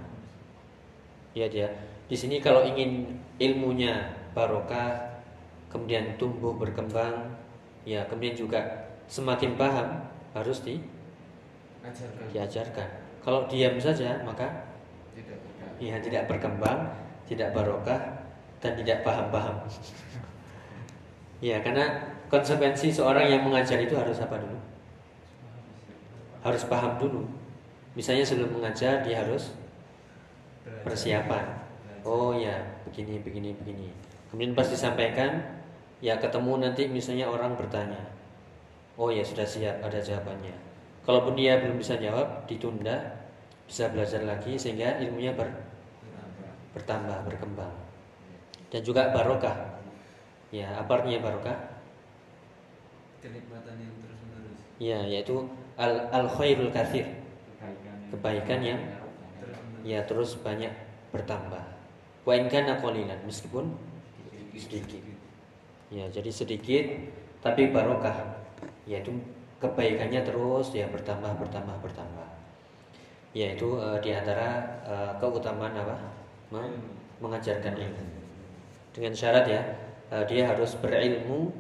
[1.34, 1.70] Ya dia.
[2.06, 5.22] Di sini kalau ingin ilmunya barokah,
[5.74, 7.37] kemudian tumbuh berkembang,
[7.88, 8.60] ya kemudian juga
[9.08, 10.04] semakin paham
[10.36, 10.84] harus di,
[11.80, 12.90] ajarkan diajarkan.
[13.24, 14.68] Kalau diam saja maka
[15.16, 16.92] tidak tidak ya tidak berkembang,
[17.24, 18.28] tidak barokah
[18.60, 19.56] dan tidak paham-paham.
[21.48, 24.60] ya karena konsekuensi seorang yang mengajar itu harus apa dulu?
[26.44, 27.24] Harus paham dulu.
[27.96, 29.56] Misalnya sebelum mengajar dia harus
[30.84, 31.64] persiapan.
[32.04, 32.56] Oh ya,
[32.88, 33.90] begini, begini, begini.
[34.30, 35.44] Kemudian pas disampaikan,
[36.04, 38.02] ya ketemu nanti misalnya orang bertanya.
[38.98, 40.54] Oh ya sudah siap, ada jawabannya.
[41.06, 42.98] Kalaupun dia belum bisa jawab, ditunda,
[43.70, 45.64] bisa belajar lagi sehingga ilmunya ber-
[46.74, 47.74] bertambah, berkembang.
[48.74, 49.80] Dan juga barokah.
[50.50, 51.78] Ya, apa artinya barokah?
[53.28, 55.36] kenikmatan yang terus menerus Ya, yaitu
[55.76, 57.06] al al khairul kathir,
[58.14, 58.82] kebaikan yang
[59.82, 60.72] ya terus banyak
[61.10, 61.64] bertambah.
[62.24, 63.74] Wa in kana qalilan, meskipun
[64.54, 65.17] sedikit.
[65.88, 66.86] Ya, jadi sedikit
[67.40, 68.44] tapi barokah.
[68.88, 69.12] Yaitu
[69.60, 72.28] kebaikannya terus ya bertambah bertambah bertambah.
[73.32, 75.96] Yaitu eh, di antara eh, keutamaan apa?
[76.52, 78.06] Me- mengajarkan ilmu.
[78.94, 79.62] Dengan syarat ya,
[80.12, 81.52] eh, dia harus berilmu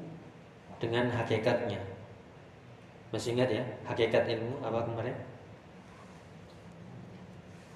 [0.78, 1.80] dengan hakikatnya.
[3.10, 5.16] Masih ingat ya, hakikat ilmu apa kemarin?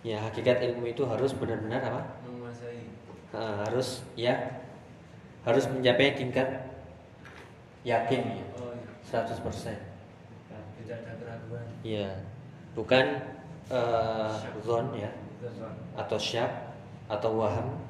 [0.03, 2.01] Ya, hakikat ilmu itu harus benar-benar apa?
[2.25, 2.89] menguasai
[3.31, 4.33] Ha, harus ya
[5.41, 6.47] harus mencapai tingkat
[7.81, 9.25] yakin ya, oh iya.
[9.25, 9.73] 100%.
[10.81, 12.09] tidak ada keraguan Ya,
[12.77, 13.05] bukan
[13.73, 15.09] eh, zon ya
[15.97, 16.49] atau syak
[17.09, 17.81] atau waham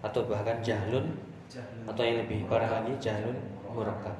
[0.00, 1.18] atau bahkan jahlun
[1.50, 1.84] Jahlun.
[1.90, 3.34] atau yang lebih parah lagi jahlun
[3.66, 4.14] murakkab.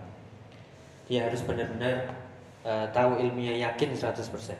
[1.06, 2.10] Dia harus benar-benar
[2.66, 4.58] eh, tahu ilmunya yakin 100%.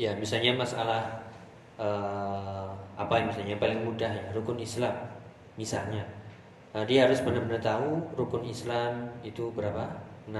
[0.00, 1.28] Ya, misalnya masalah
[1.76, 4.92] eh, apa yang misalnya paling mudah ya rukun Islam
[5.56, 6.04] misalnya
[6.70, 9.90] Nah, dia harus benar-benar tahu rukun Islam itu berapa?
[10.30, 10.38] 6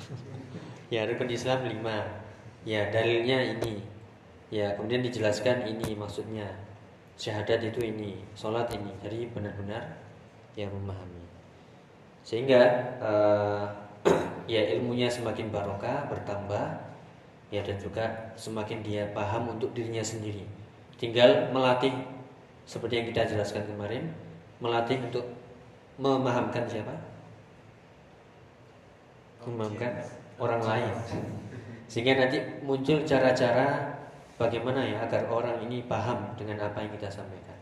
[0.94, 3.84] Ya rukun Islam 5 Ya dalilnya ini.
[4.48, 6.48] Ya kemudian dijelaskan ini maksudnya.
[7.20, 8.88] Syahadat itu ini Sholat ini.
[9.04, 10.00] Jadi benar-benar
[10.56, 11.28] yang memahami.
[12.24, 12.60] Sehingga
[13.04, 13.64] eh,
[14.48, 16.88] Ya ilmunya semakin barokah Bertambah.
[17.52, 20.48] Ya dan juga semakin dia paham untuk dirinya sendiri.
[20.96, 21.92] Tinggal melatih
[22.64, 24.08] Seperti yang kita jelaskan kemarin
[24.58, 25.26] Melatih untuk
[26.02, 26.94] memahamkan siapa?
[29.46, 30.02] Memahamkan
[30.38, 30.94] orang lain.
[31.86, 33.98] Sehingga nanti muncul cara-cara
[34.38, 37.58] Bagaimana ya agar orang ini paham dengan apa yang kita sampaikan.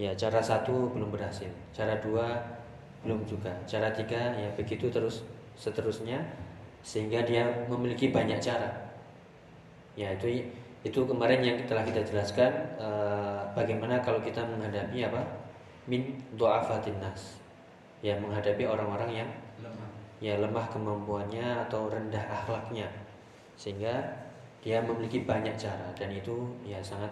[0.00, 2.40] Ya cara satu belum berhasil Cara dua
[3.04, 5.20] belum juga Cara tiga ya begitu terus
[5.60, 6.24] seterusnya
[6.80, 8.96] Sehingga dia memiliki banyak cara.
[9.92, 10.48] Ya itu
[10.88, 12.48] itu kemarin yang telah kita jelaskan
[12.80, 15.41] eh, Bagaimana kalau kita menghadapi apa
[15.86, 17.38] Min do'afatin nas.
[18.02, 19.30] Ya menghadapi orang-orang yang
[19.62, 19.90] lemah.
[20.22, 22.90] ya lemah kemampuannya atau rendah akhlaknya.
[23.58, 23.94] Sehingga
[24.62, 27.10] dia memiliki banyak cara dan itu ya sangat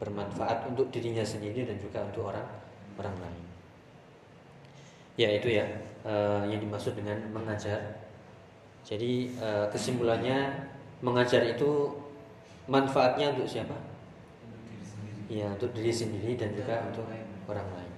[0.00, 2.48] bermanfaat untuk dirinya sendiri dan juga untuk orang
[2.96, 3.44] orang lain.
[5.20, 5.64] Ya itu ya
[6.04, 8.00] eh, yang dimaksud dengan mengajar.
[8.80, 10.48] Jadi eh, kesimpulannya
[11.04, 11.92] mengajar itu
[12.64, 13.76] manfaatnya untuk siapa
[15.30, 17.06] ya untuk diri sendiri dan juga untuk
[17.46, 17.94] orang lain.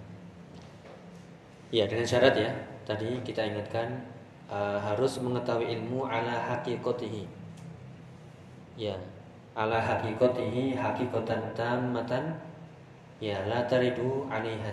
[1.73, 2.53] Ya dengan syarat ya.
[2.85, 4.05] Tadi kita ingatkan
[4.53, 7.43] eh, harus mengetahui ilmu ala hakikotihi
[8.77, 8.97] ya
[9.53, 12.41] ala hakikotihi hakikotan tamatan
[13.21, 14.73] ya la taridu alaiha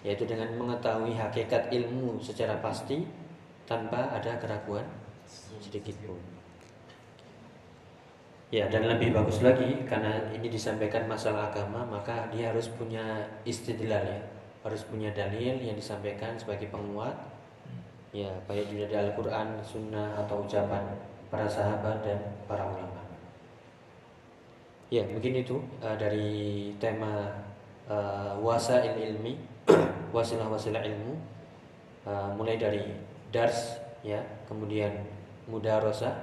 [0.00, 3.04] yaitu dengan mengetahui hakikat ilmu secara pasti
[3.66, 4.86] tanpa ada keraguan
[5.60, 6.35] sedikit pun
[8.56, 14.00] Ya dan lebih bagus lagi karena ini disampaikan masalah agama maka dia harus punya istidlal
[14.00, 14.16] ya.
[14.64, 17.12] Harus punya dalil yang disampaikan sebagai penguat.
[18.16, 20.88] Ya baik dari Al-Quran, Sunnah atau ucapan
[21.28, 22.16] para sahabat dan
[22.48, 23.04] para ulama.
[24.88, 27.28] Ya mungkin itu uh, dari tema
[27.92, 29.36] uh, wasail ilmi
[30.16, 31.12] wasilah-wasilah ilmu.
[32.08, 32.88] Uh, mulai dari
[33.28, 35.04] dars ya kemudian
[35.44, 36.14] mudarosah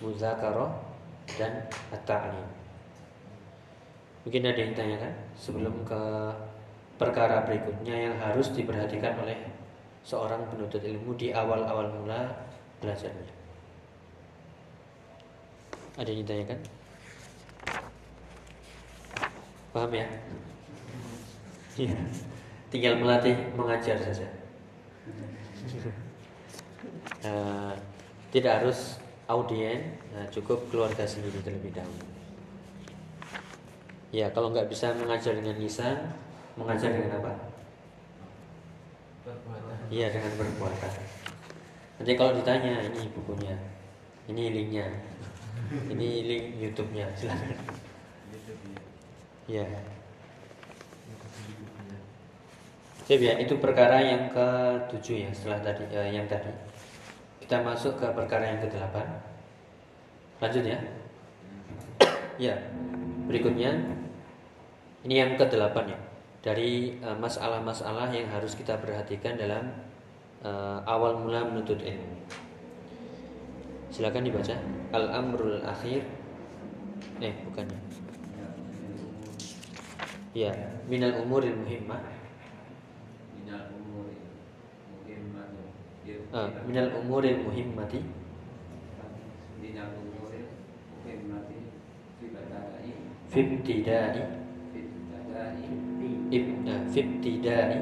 [0.00, 0.87] muzakarah
[1.36, 2.48] dan at-ta'lim.
[4.24, 6.02] Mungkin ada yang tanyakan sebelum ke
[6.98, 9.38] perkara berikutnya yang harus diperhatikan oleh
[10.02, 12.48] seorang penuntut ilmu di awal-awal mula
[12.80, 13.34] belajarnya.
[15.98, 16.58] Ada yang ditanyakan?
[19.74, 20.06] Paham ya?
[21.78, 21.98] Iya.
[22.68, 24.28] Tinggal melatih mengajar saja.
[27.18, 27.74] Eh,
[28.30, 32.06] tidak harus audien, nah, cukup keluarga sendiri terlebih dahulu.
[34.08, 36.08] Ya, kalau nggak bisa mengajar dengan lisan,
[36.56, 37.32] mengajar dengan apa?
[39.92, 40.92] Iya, dengan perbuatan.
[42.00, 43.56] Nanti kalau ditanya, ini bukunya,
[44.32, 44.88] ini linknya,
[45.92, 47.52] ini link YouTube-nya, silakan.
[49.44, 49.64] Ya,
[53.08, 56.67] Sip ya, itu perkara yang ke-7 ya setelah tadi eh, yang tadi.
[57.48, 58.92] Kita masuk ke perkara yang ke-8.
[60.44, 60.76] Lanjut ya.
[62.36, 62.60] Ya.
[63.24, 63.72] Berikutnya
[65.08, 65.96] ini yang ke-8 ya.
[66.44, 69.64] Dari eh, masalah-masalah yang harus kita perhatikan dalam
[70.44, 72.20] eh, awal mula menuntut ilmu.
[73.96, 74.52] Silakan dibaca.
[74.92, 76.04] Al-amrul akhir.
[77.24, 77.80] Eh, bukannya.
[80.36, 80.52] Ya,
[80.84, 82.04] minal umuril muhimmah
[83.48, 84.20] minal umuri
[84.92, 85.72] muhimmatu
[86.28, 88.04] Ah, minal umuril muhimmati.
[89.64, 90.44] Minal umuri
[91.00, 91.72] muhimmati
[93.32, 94.20] fibtidai.
[94.72, 95.68] Fibadai
[96.28, 97.80] ib, nah, fibtidai.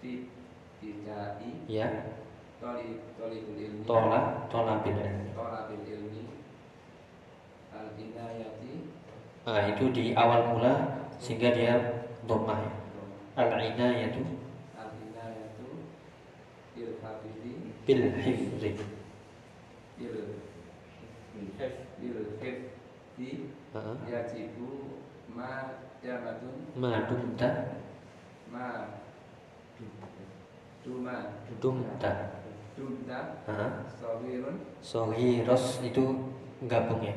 [0.00, 1.50] Fibtidai.
[1.64, 1.88] Ya.
[2.60, 3.88] Toli toli ilmi.
[3.88, 5.32] Tola tola bil ilmi.
[5.32, 6.28] tola bil ilmi.
[7.72, 8.84] Al inayati
[9.48, 12.79] Ah, itu di awal mula sehingga dia dhammah ya.
[13.40, 14.20] Al inayatu
[14.76, 15.68] al inayatu
[16.76, 17.52] bil hafidhi
[17.88, 18.70] bil hifzi
[19.96, 20.16] bil
[22.00, 23.30] bil hifzi
[23.70, 23.96] Heeh.
[24.10, 24.98] yajibu
[25.30, 27.50] ma jamatun ma dumta.
[28.50, 28.66] Ma
[30.82, 31.16] duma
[31.62, 32.12] dumta.
[32.74, 33.18] Dumta.
[34.00, 36.04] Sawirun Sohiros itu
[36.66, 37.14] gabung ya?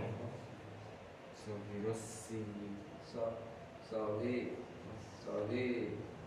[1.33, 3.33] Sohiros sini so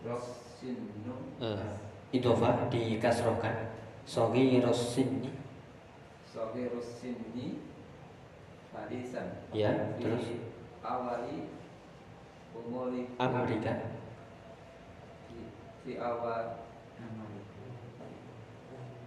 [0.05, 1.61] rossinu Eh,
[2.13, 3.71] idofah dikasrohkan.
[4.07, 5.35] Sohiros sinni
[6.27, 7.59] sawi rossini
[8.71, 10.37] hadisan Ya, terus?
[10.85, 11.51] awali
[12.55, 13.73] umuri Amerika.
[15.27, 15.37] fi,
[15.83, 16.63] fi awal.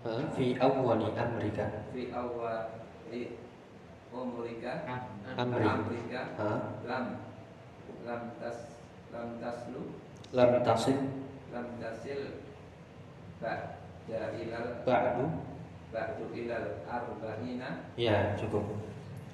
[0.01, 1.64] Eh, Fi awwali Amerika.
[1.93, 3.22] fi awali
[4.11, 4.72] umurika
[5.36, 5.64] Amri.
[5.64, 6.22] Amrika
[6.88, 7.05] lam.
[8.01, 8.80] Lam tas
[9.12, 9.93] lam taslu
[10.31, 10.95] Lam tasil
[11.51, 12.20] lam tasil
[13.43, 15.26] ba'da ilal ba'du.
[15.91, 18.62] ba'du ilal arba'ina Ya, cukup.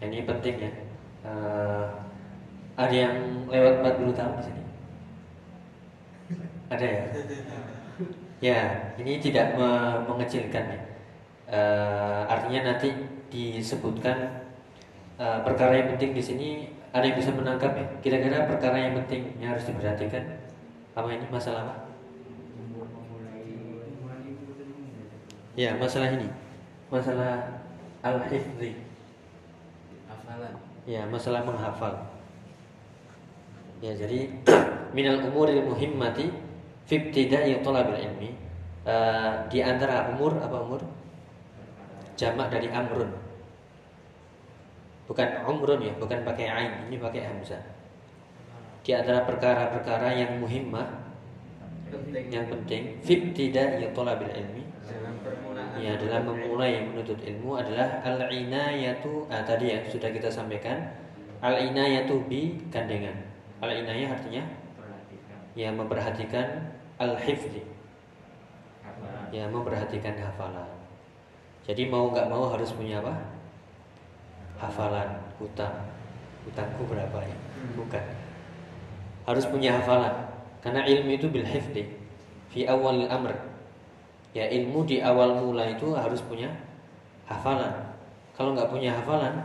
[0.00, 0.70] Ini penting ya.
[1.26, 1.86] Eh,
[2.76, 4.62] ada yang lewat 40 tahun di sini?
[6.72, 7.04] Ada ya?
[8.40, 8.60] Ya,
[9.00, 10.80] ini tidak me- mengecilkan ya.
[11.48, 12.92] Eh, artinya nanti
[13.28, 14.48] disebutkan
[15.16, 16.48] eh, perkara yang penting di sini
[16.92, 17.84] ada yang bisa menangkap ya.
[18.00, 20.35] Kira-kira perkara yang penting yang harus diperhatikan
[20.96, 21.74] apa ini masalah apa?
[25.56, 26.28] Ya, masalah ini.
[26.88, 27.60] Masalah
[28.00, 28.76] al-hifzi.
[30.08, 30.56] Hafalan.
[30.88, 32.00] Ya, masalah menghafal.
[33.84, 34.32] Ya, jadi
[34.96, 36.32] minal umuril muhimmati
[36.88, 38.30] fi ibtida'i thalabil ilmi.
[38.88, 40.80] Eh, di antara umur apa umur?
[42.16, 43.12] Jamak dari amrun.
[45.04, 47.75] Bukan umrun ya, bukan pakai ain, ini pakai hamzah.
[48.86, 50.86] Di antara perkara-perkara yang muhimmah,
[52.30, 55.74] yang penting fi ibtida'i thalabil ilmi Dalam permulaan.
[55.82, 60.86] Ya dalam memulai menuntut ilmu adalah al-inayatu ah, tadi ya sudah kita sampaikan
[61.42, 63.26] al-inayatu bi gandengan.
[63.58, 64.46] Al-inayah artinya
[64.78, 66.46] perhatikan ya memperhatikan
[67.02, 67.66] al-hifzi,
[68.86, 70.70] apa ya memperhatikan hafalan.
[71.66, 73.18] Jadi mau nggak mau harus punya apa?
[74.62, 75.74] Hafalan, hutang.
[76.46, 77.36] Hutangku berapa ya?
[77.74, 78.25] Bukan.
[79.26, 80.30] Harus punya hafalan.
[80.62, 82.06] Karena ilmu itu bil hifzi
[82.56, 83.36] fi awal amr.
[84.32, 86.48] Ya ilmu di awal mula itu harus punya
[87.28, 87.92] hafalan.
[88.36, 89.44] Kalau nggak punya hafalan,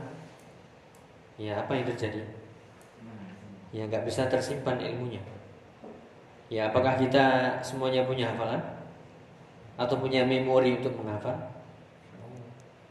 [1.40, 2.24] ya apa yang terjadi?
[3.72, 5.24] Ya nggak bisa tersimpan ilmunya.
[6.52, 8.60] Ya apakah kita semuanya punya hafalan?
[9.80, 11.40] Atau punya memori untuk menghafal?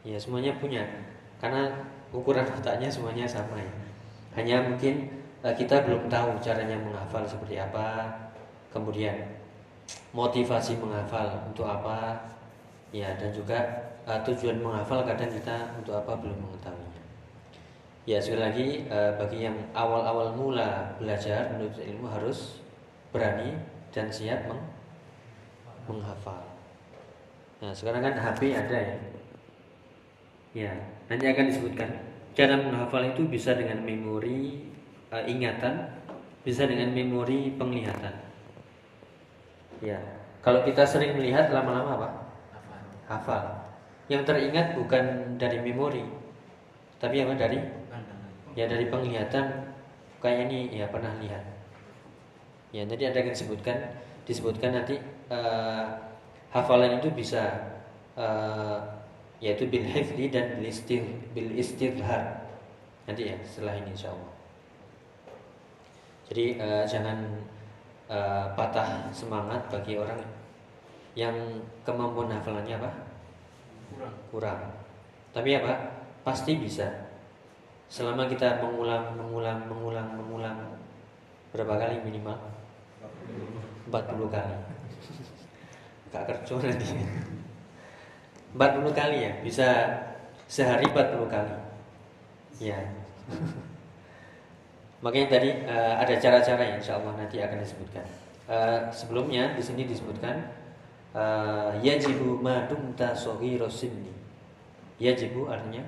[0.00, 0.88] Ya semuanya punya.
[1.36, 1.68] Karena
[2.12, 3.72] ukuran otaknya semuanya sama ya.
[4.40, 8.12] Hanya mungkin kita belum tahu caranya menghafal seperti apa.
[8.70, 9.16] Kemudian
[10.12, 12.16] motivasi menghafal untuk apa?
[12.90, 13.58] Ya dan juga
[14.04, 17.00] uh, tujuan menghafal kadang kita untuk apa belum mengetahuinya
[18.08, 22.58] ya sekali lagi uh, bagi yang awal-awal mula belajar menuntut ilmu harus
[23.14, 23.54] berani
[23.94, 24.70] dan siap meng-
[25.86, 26.42] menghafal.
[27.62, 28.96] Nah sekarang kan HP ada ya?
[30.50, 30.72] Ya
[31.06, 31.90] nanti akan disebutkan.
[32.34, 34.69] Cara menghafal itu bisa dengan memori
[35.10, 35.90] uh, ingatan
[36.40, 38.30] bisa dengan memori penglihatan
[39.80, 39.96] Ya,
[40.44, 42.08] kalau kita sering melihat lama-lama apa?
[42.52, 42.80] Hafal.
[43.08, 43.44] Hafal.
[44.12, 46.04] Yang teringat bukan dari memori,
[47.00, 47.58] tapi apa dari?
[48.52, 49.72] Ya dari penglihatan.
[50.20, 51.40] Kayak ini ya pernah lihat.
[52.76, 53.96] Ya tadi ada yang disebutkan,
[54.28, 55.00] disebutkan nanti
[55.32, 55.84] eh,
[56.52, 57.40] hafalan itu bisa
[58.20, 58.78] eh,
[59.40, 62.52] yaitu bil hifdi dan bil istir bil istidhar.
[63.08, 64.39] Nanti ya setelah ini insya Allah.
[66.30, 67.18] Jadi eh, jangan
[68.06, 70.22] eh, patah semangat bagi orang
[71.18, 71.34] yang
[71.82, 72.90] kemampuan hafalannya apa
[73.90, 74.14] Kurang.
[74.30, 74.60] kurang.
[75.34, 75.74] Tapi apa
[76.22, 76.86] pasti bisa.
[77.90, 80.58] Selama kita mengulang, mengulang, mengulang, mengulang
[81.50, 82.38] berapa kali minimal?
[83.90, 84.56] 40 kali.
[86.14, 86.86] Gak kerja nanti.
[88.54, 89.66] 40 kali ya, bisa
[90.46, 91.54] sehari 40 kali.
[92.62, 92.78] Ya.
[95.00, 98.04] Makanya tadi eh, ada cara-cara yang insya Allah nanti akan disebutkan.
[98.52, 100.44] Eh, sebelumnya di sini disebutkan
[101.16, 104.12] eh, yajibu ma dumta saghira sinni.
[105.00, 105.80] Yajibu artinya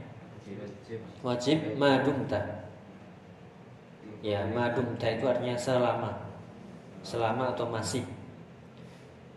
[0.43, 1.01] Wajib.
[1.21, 2.41] wajib ma dumta.
[4.25, 6.13] Ya, ma dumta itu artinya selama.
[7.05, 8.09] Selama atau masih.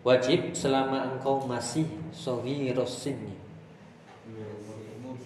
[0.05, 1.84] Wajib selama engkau masih
[2.15, 3.36] saghira sinni.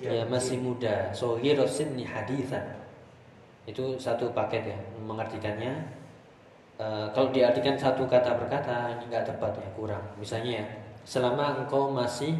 [0.02, 1.14] Ya, masih muda.
[1.14, 2.79] Saghira sinni hadithan.
[3.70, 5.74] Itu satu paket ya mengartikannya.
[6.80, 10.00] eh, kalau diartikan satu kata per kata ini nggak tepat ya kurang.
[10.16, 10.66] Misalnya ya,
[11.04, 12.40] selama engkau masih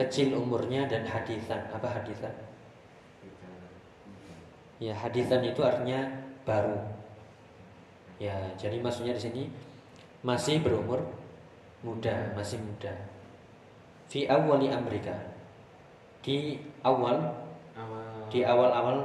[0.00, 2.32] kecil umurnya dan hadisan apa hadisan?
[4.82, 6.08] Ya hadisan itu artinya
[6.48, 6.74] baru.
[8.18, 9.42] Ya jadi maksudnya di sini
[10.24, 11.04] masih berumur
[11.84, 12.90] muda masih muda.
[14.08, 15.12] Fi awali Amerika
[16.24, 17.20] di awal
[17.76, 18.32] Awal.
[18.32, 18.98] di awal-awal.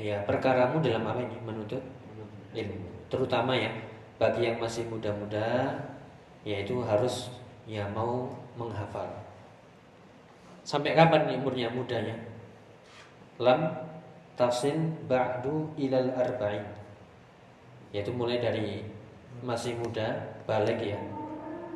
[0.00, 1.84] Ya perkaramu dalam apa ini menuntut
[2.56, 2.88] ilmu.
[3.12, 3.68] Terutama ya
[4.16, 5.76] bagi yang masih muda-muda
[6.40, 7.28] yaitu harus
[7.68, 9.06] ya mau menghafal.
[10.64, 12.16] Sampai kapan umurnya mudanya
[13.36, 13.76] lam
[14.40, 16.64] tasil ba'du ilal arba'in.
[17.92, 18.80] Yaitu mulai dari
[19.44, 20.16] masih muda
[20.48, 21.00] balik ya.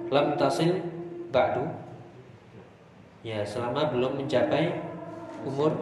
[0.08, 0.80] Lam tasil
[1.28, 1.68] ba'du.
[3.24, 4.68] Ya selama belum mencapai
[5.44, 5.72] umur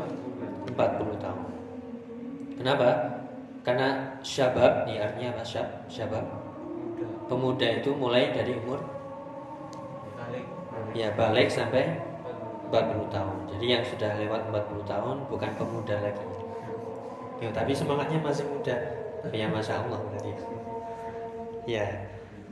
[0.71, 0.79] 40
[1.19, 1.52] tahun
[2.63, 3.19] kenapa?
[3.67, 5.43] Karena syabab ini artinya apa?
[5.43, 6.23] Syab syabab.
[7.27, 7.83] Pemuda.
[7.83, 8.79] Itu mulai dari umur
[10.15, 10.47] balik.
[10.95, 11.99] Ya balik sampai
[12.71, 13.37] 40 tahun.
[13.53, 16.25] jadi yang sudah lewat 40 tahun bukan pemuda lagi.
[17.43, 18.77] Ya, tapi semangatnya masih muda.
[19.35, 20.33] Ya masya Allah tadi
[21.63, 21.87] ya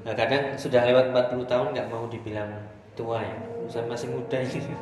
[0.07, 2.51] nah, kadang sudah lewat 40 tahun nggak mau dibilang
[2.95, 3.37] tua ya.
[3.87, 4.61] Masih muda ini.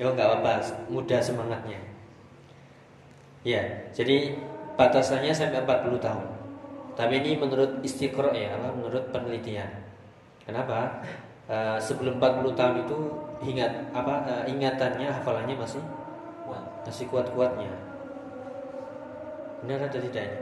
[0.00, 0.64] Ya nggak apa-apa.
[0.88, 1.89] Muda semangatnya
[3.40, 3.62] ya
[3.92, 4.36] jadi
[4.80, 6.28] batasannya sampai 40 tahun.
[6.96, 9.68] Tapi ini menurut istiqro ya apa menurut penelitian.
[10.44, 11.04] Kenapa?
[11.50, 12.98] Eh, sebelum 40 tahun itu
[13.44, 15.82] ingat apa eh, ingatannya hafalannya masih
[16.48, 16.64] kuat.
[16.86, 17.72] masih kuat-kuatnya.
[19.60, 20.40] Benar atau tidak ini?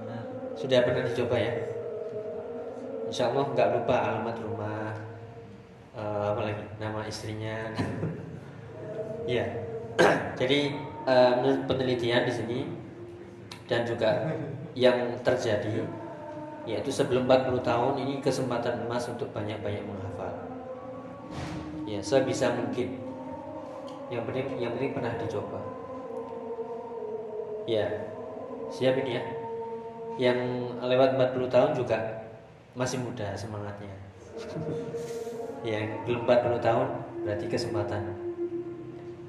[0.00, 0.22] Benar.
[0.56, 1.52] sudah pernah dicoba ya?
[3.08, 4.92] Insya Allah nggak lupa alamat rumah
[5.96, 7.56] eh, apa lagi nama istrinya.
[9.28, 9.44] Ya
[10.40, 10.72] jadi
[11.08, 12.58] eh, menurut penelitian di sini
[13.64, 14.28] dan juga
[14.76, 15.84] yang terjadi
[16.68, 20.32] yaitu sebelum 40 tahun ini kesempatan emas untuk banyak-banyak menghafal.
[21.88, 23.00] Ya sebisa mungkin.
[24.12, 25.60] Yang penting yang penting pernah dicoba.
[27.64, 27.88] Ya
[28.68, 29.24] siap ini ya.
[30.20, 30.38] Yang
[30.84, 31.96] lewat 40 tahun juga
[32.76, 33.96] masih muda semangatnya.
[35.64, 36.88] Yang belum 40 tahun
[37.24, 38.02] berarti kesempatan.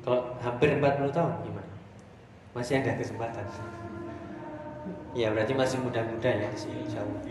[0.04, 1.59] Kalau hampir 40 tahun gimana
[2.60, 3.48] masih ada kesempatan
[5.16, 7.24] ya berarti masih muda-muda ya di sini Allah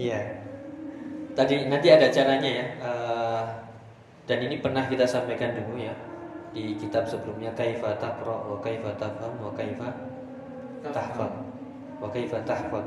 [0.00, 0.20] Iya.
[1.36, 2.66] Tadi nanti ada caranya ya.
[2.80, 3.44] eh,
[4.24, 5.92] dan ini pernah kita sampaikan dulu ya
[6.56, 9.92] di kitab sebelumnya kaifa taqra wa kaifa tafham wa kaifa
[10.88, 11.32] tahfaz
[12.00, 12.86] wa kaifa tahfaz.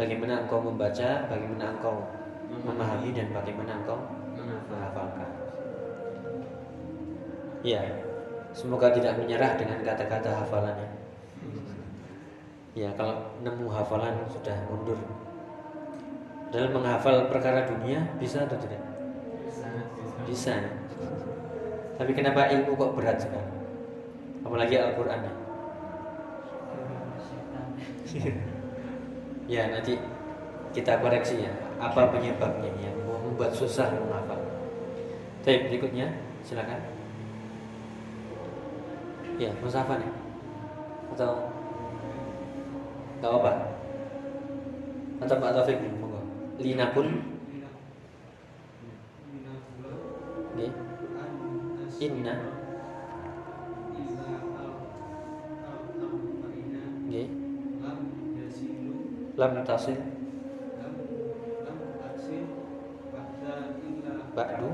[0.00, 2.00] Bagaimana engkau membaca, bagaimana engkau
[2.48, 4.00] memahami dan bagaimana engkau
[4.72, 5.28] menghafalkan.
[7.60, 7.84] Ya.
[8.52, 10.88] Semoga tidak menyerah dengan kata-kata hafalannya.
[12.72, 14.96] Ya, kalau nemu hafalan sudah mundur
[16.52, 18.80] dalam menghafal perkara dunia bisa atau tidak?
[19.48, 19.68] Bisa.
[20.28, 20.54] bisa
[21.96, 23.52] Tapi kenapa ilmu kok berat sekali?
[24.44, 25.32] Apalagi Al-Quran ya?
[29.48, 29.96] ya nanti
[30.76, 31.52] kita koreksi ya.
[31.80, 34.38] Apa penyebabnya yang membuat susah menghafal?
[35.42, 36.12] Baik, berikutnya
[36.44, 37.01] silakan.
[39.42, 40.12] Ya, Mas Afan ya?
[41.10, 41.50] Atau
[43.18, 43.52] nggak apa?
[45.18, 46.22] Atau Pak Taufik dulu, monggo.
[46.62, 47.08] Linakun,
[50.54, 50.70] nggih.
[52.06, 52.34] Inna,
[57.10, 57.26] nggih.
[59.34, 59.98] Lam tasil
[64.38, 64.70] ba'du,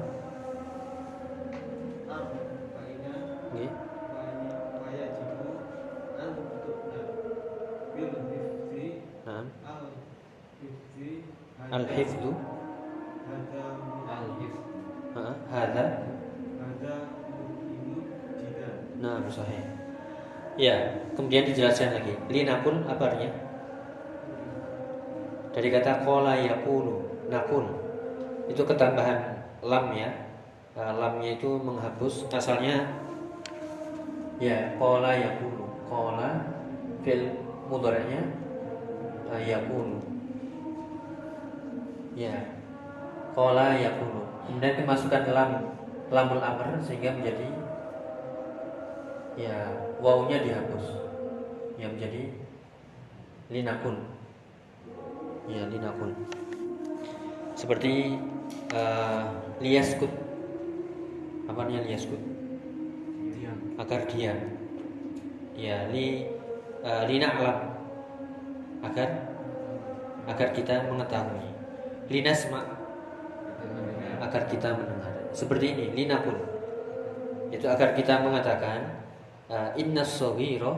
[11.68, 12.32] Al-hifdu,
[15.14, 15.84] ha, hadza
[18.98, 19.62] Nah, sahih.
[20.58, 20.74] Ya,
[21.14, 22.18] kemudian dijelaskan lagi.
[22.26, 23.30] Linakun apa artinya?
[25.54, 27.78] Dari kata kola yakulu, nakun.
[28.50, 30.10] Itu ketambahan lam ya.
[30.74, 32.90] Eh, lamnya itu menghapus asalnya
[34.42, 35.66] ya kola yakulu.
[35.86, 36.42] Kola
[37.06, 37.38] fil
[37.70, 38.22] mudhari'nya
[39.30, 40.07] eh, yakulu.
[42.18, 42.34] Ya.
[43.38, 44.26] Kola yakulu.
[44.50, 45.70] Kemudian dimasukkan lam
[46.10, 47.46] lamul amr sehingga menjadi
[49.38, 49.70] ya
[50.02, 50.98] wawunya dihapus.
[51.78, 52.22] Yang menjadi
[53.54, 54.02] linakun.
[55.46, 56.10] Ya linakun.
[57.54, 58.18] Seperti
[58.74, 60.10] uh, liaskut.
[61.46, 62.18] Apa artinya liaskut?
[63.38, 63.78] Diam.
[63.78, 64.38] Agar diam.
[65.54, 66.26] Ya li
[66.82, 67.78] uh, lina'lam
[68.82, 69.10] agar
[70.26, 71.47] agar kita mengetahui
[72.09, 72.64] linasma
[74.18, 75.12] agar kita mendengar.
[75.30, 76.36] Seperti ini linakun
[77.48, 79.04] itu agar kita mengatakan
[79.48, 80.76] uh, inna soghiro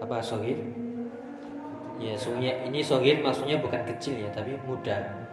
[0.00, 0.56] apa soghir
[2.00, 5.28] ya sungguhnya ini soghir maksudnya bukan kecil ya tapi muda.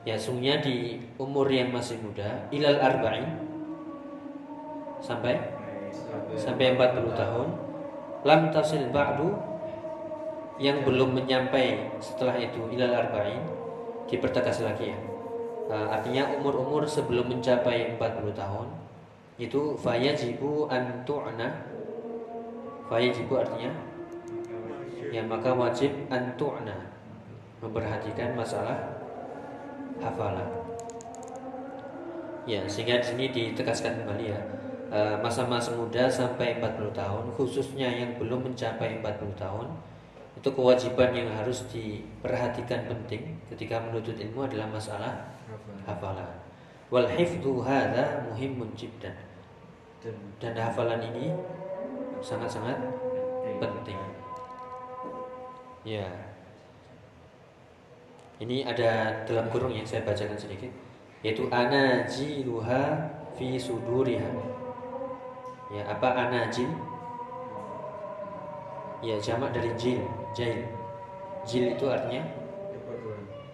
[0.00, 3.28] Ya sungguhnya di umur yang masih muda ilal arba'in
[5.04, 5.36] sampai
[6.34, 7.48] sampai 40 tahun.
[8.20, 9.32] Lam tasil ba'du
[10.60, 13.40] yang belum menyampai setelah itu ilal arba'in
[14.04, 14.98] dipertegas lagi ya.
[15.70, 18.68] Uh, artinya umur-umur sebelum mencapai 40 tahun
[19.40, 21.48] itu fayajibu an tu'na.
[22.92, 23.72] Fayajibu artinya
[25.10, 26.76] ya maka wajib an tu'na
[27.64, 28.76] memperhatikan masalah
[29.96, 30.46] hafalan.
[32.44, 34.40] Ya sehingga di sini ditegaskan kembali ya
[34.92, 39.66] eh, masa-masa muda sampai 40 tahun khususnya yang belum mencapai 40 tahun
[40.38, 45.12] itu kewajiban yang harus diperhatikan penting ketika menuntut ilmu adalah masalah
[45.82, 46.30] hafalan
[46.90, 49.14] wal hifdhu hadza muhimmun jiddan
[50.00, 51.28] Dan dan hafalan ini
[52.24, 52.78] sangat-sangat
[53.60, 53.98] penting.
[55.84, 56.08] Ya.
[58.40, 60.72] Ini ada dalam kurung yang saya bacakan sedikit
[61.20, 64.32] yaitu anajiluha fi suduriha.
[65.68, 66.72] Ya, apa anajil?
[69.04, 70.00] Ya, jamak dari jil,
[70.36, 70.66] jail.
[71.48, 72.22] Jil itu artinya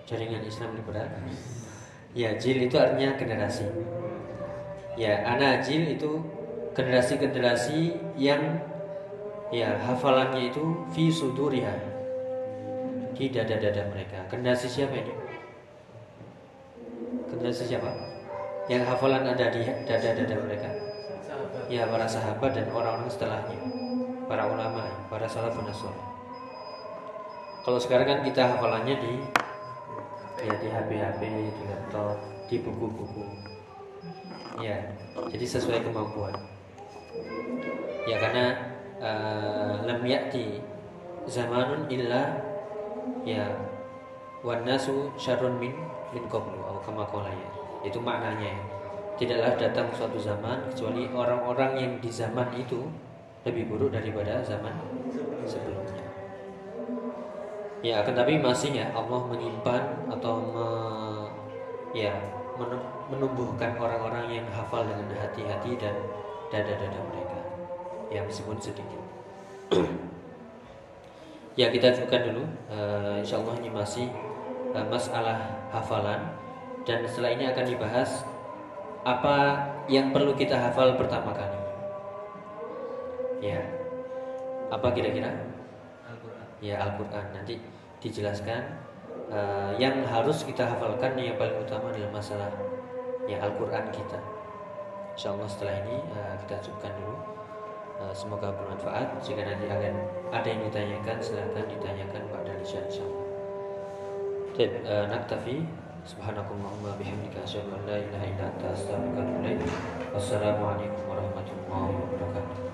[0.06, 1.06] jaringan Islam liberal.
[2.16, 3.66] Ya, jil itu artinya generasi.
[4.96, 6.24] Ya, anajil itu
[6.72, 8.60] generasi-generasi yang
[9.52, 11.76] ya hafalannya itu fi suduriha
[13.16, 14.18] di dada-dada mereka.
[14.28, 15.12] Generasi siapa ini?
[17.32, 17.90] Generasi siapa?
[18.66, 20.68] Yang hafalan ada di dada-dada mereka.
[21.66, 23.58] Ya para sahabat dan orang-orang setelahnya,
[24.30, 26.15] para ulama, para salafun salih.
[27.66, 29.12] Kalau sekarang kan kita hafalannya di
[30.38, 32.14] ya di HP-HP, di laptop,
[32.46, 33.26] di buku-buku.
[34.62, 34.94] Ya,
[35.34, 36.30] jadi sesuai kemampuan.
[38.06, 38.54] Ya karena
[39.02, 40.62] eh, lam ya'ti
[41.26, 42.38] zamanun illa
[43.26, 43.50] ya
[44.46, 45.74] wan nasu syarrun min
[46.14, 47.02] min qablu atau kama
[47.34, 47.50] ya.
[47.82, 48.62] Itu maknanya ya.
[49.18, 52.86] Tidaklah datang suatu zaman kecuali orang-orang yang di zaman itu
[53.42, 54.78] lebih buruk daripada zaman
[55.42, 55.95] sebelumnya.
[57.84, 61.28] Ya, akan tapi masih ya Allah menyimpan atau me-
[61.92, 62.12] ya
[62.56, 65.94] menu- menumbuhkan orang-orang yang hafal dengan hati-hati dan
[66.50, 67.38] dada-dada mereka.
[68.10, 69.00] Ya meskipun sedikit.
[71.60, 72.42] ya kita cukupkan dulu.
[72.72, 74.06] Eh, insya Allah ini masih
[74.74, 75.38] eh, masalah
[75.72, 76.20] hafalan
[76.86, 78.24] dan setelah ini akan dibahas
[79.06, 79.36] apa
[79.86, 81.58] yang perlu kita hafal pertama kali.
[83.40, 83.60] Ya,
[84.72, 85.45] apa kira-kira?
[86.64, 87.26] Ya Al-Quran.
[87.32, 87.60] Nanti
[88.00, 88.60] dijelaskan
[89.28, 92.50] eh, yang harus kita hafalkan yang paling utama adalah masalah
[93.28, 94.18] ya Al-Quran kita.
[95.16, 97.16] Insya Allah setelah ini eh, kita cukupkan dulu.
[97.96, 99.24] Eh, semoga bermanfaat.
[99.24, 99.94] Jika nanti akan
[100.28, 103.24] ada yang ditanyakan silahkan ditanyakan pada Lisha Insya Allah
[104.56, 105.56] Baik, eh, naktafi
[106.06, 107.92] Subhanakallahumma bihamdika asyhadu an la.
[110.14, 112.65] Wassalamualaikum warahmatullahi wabarakatuh.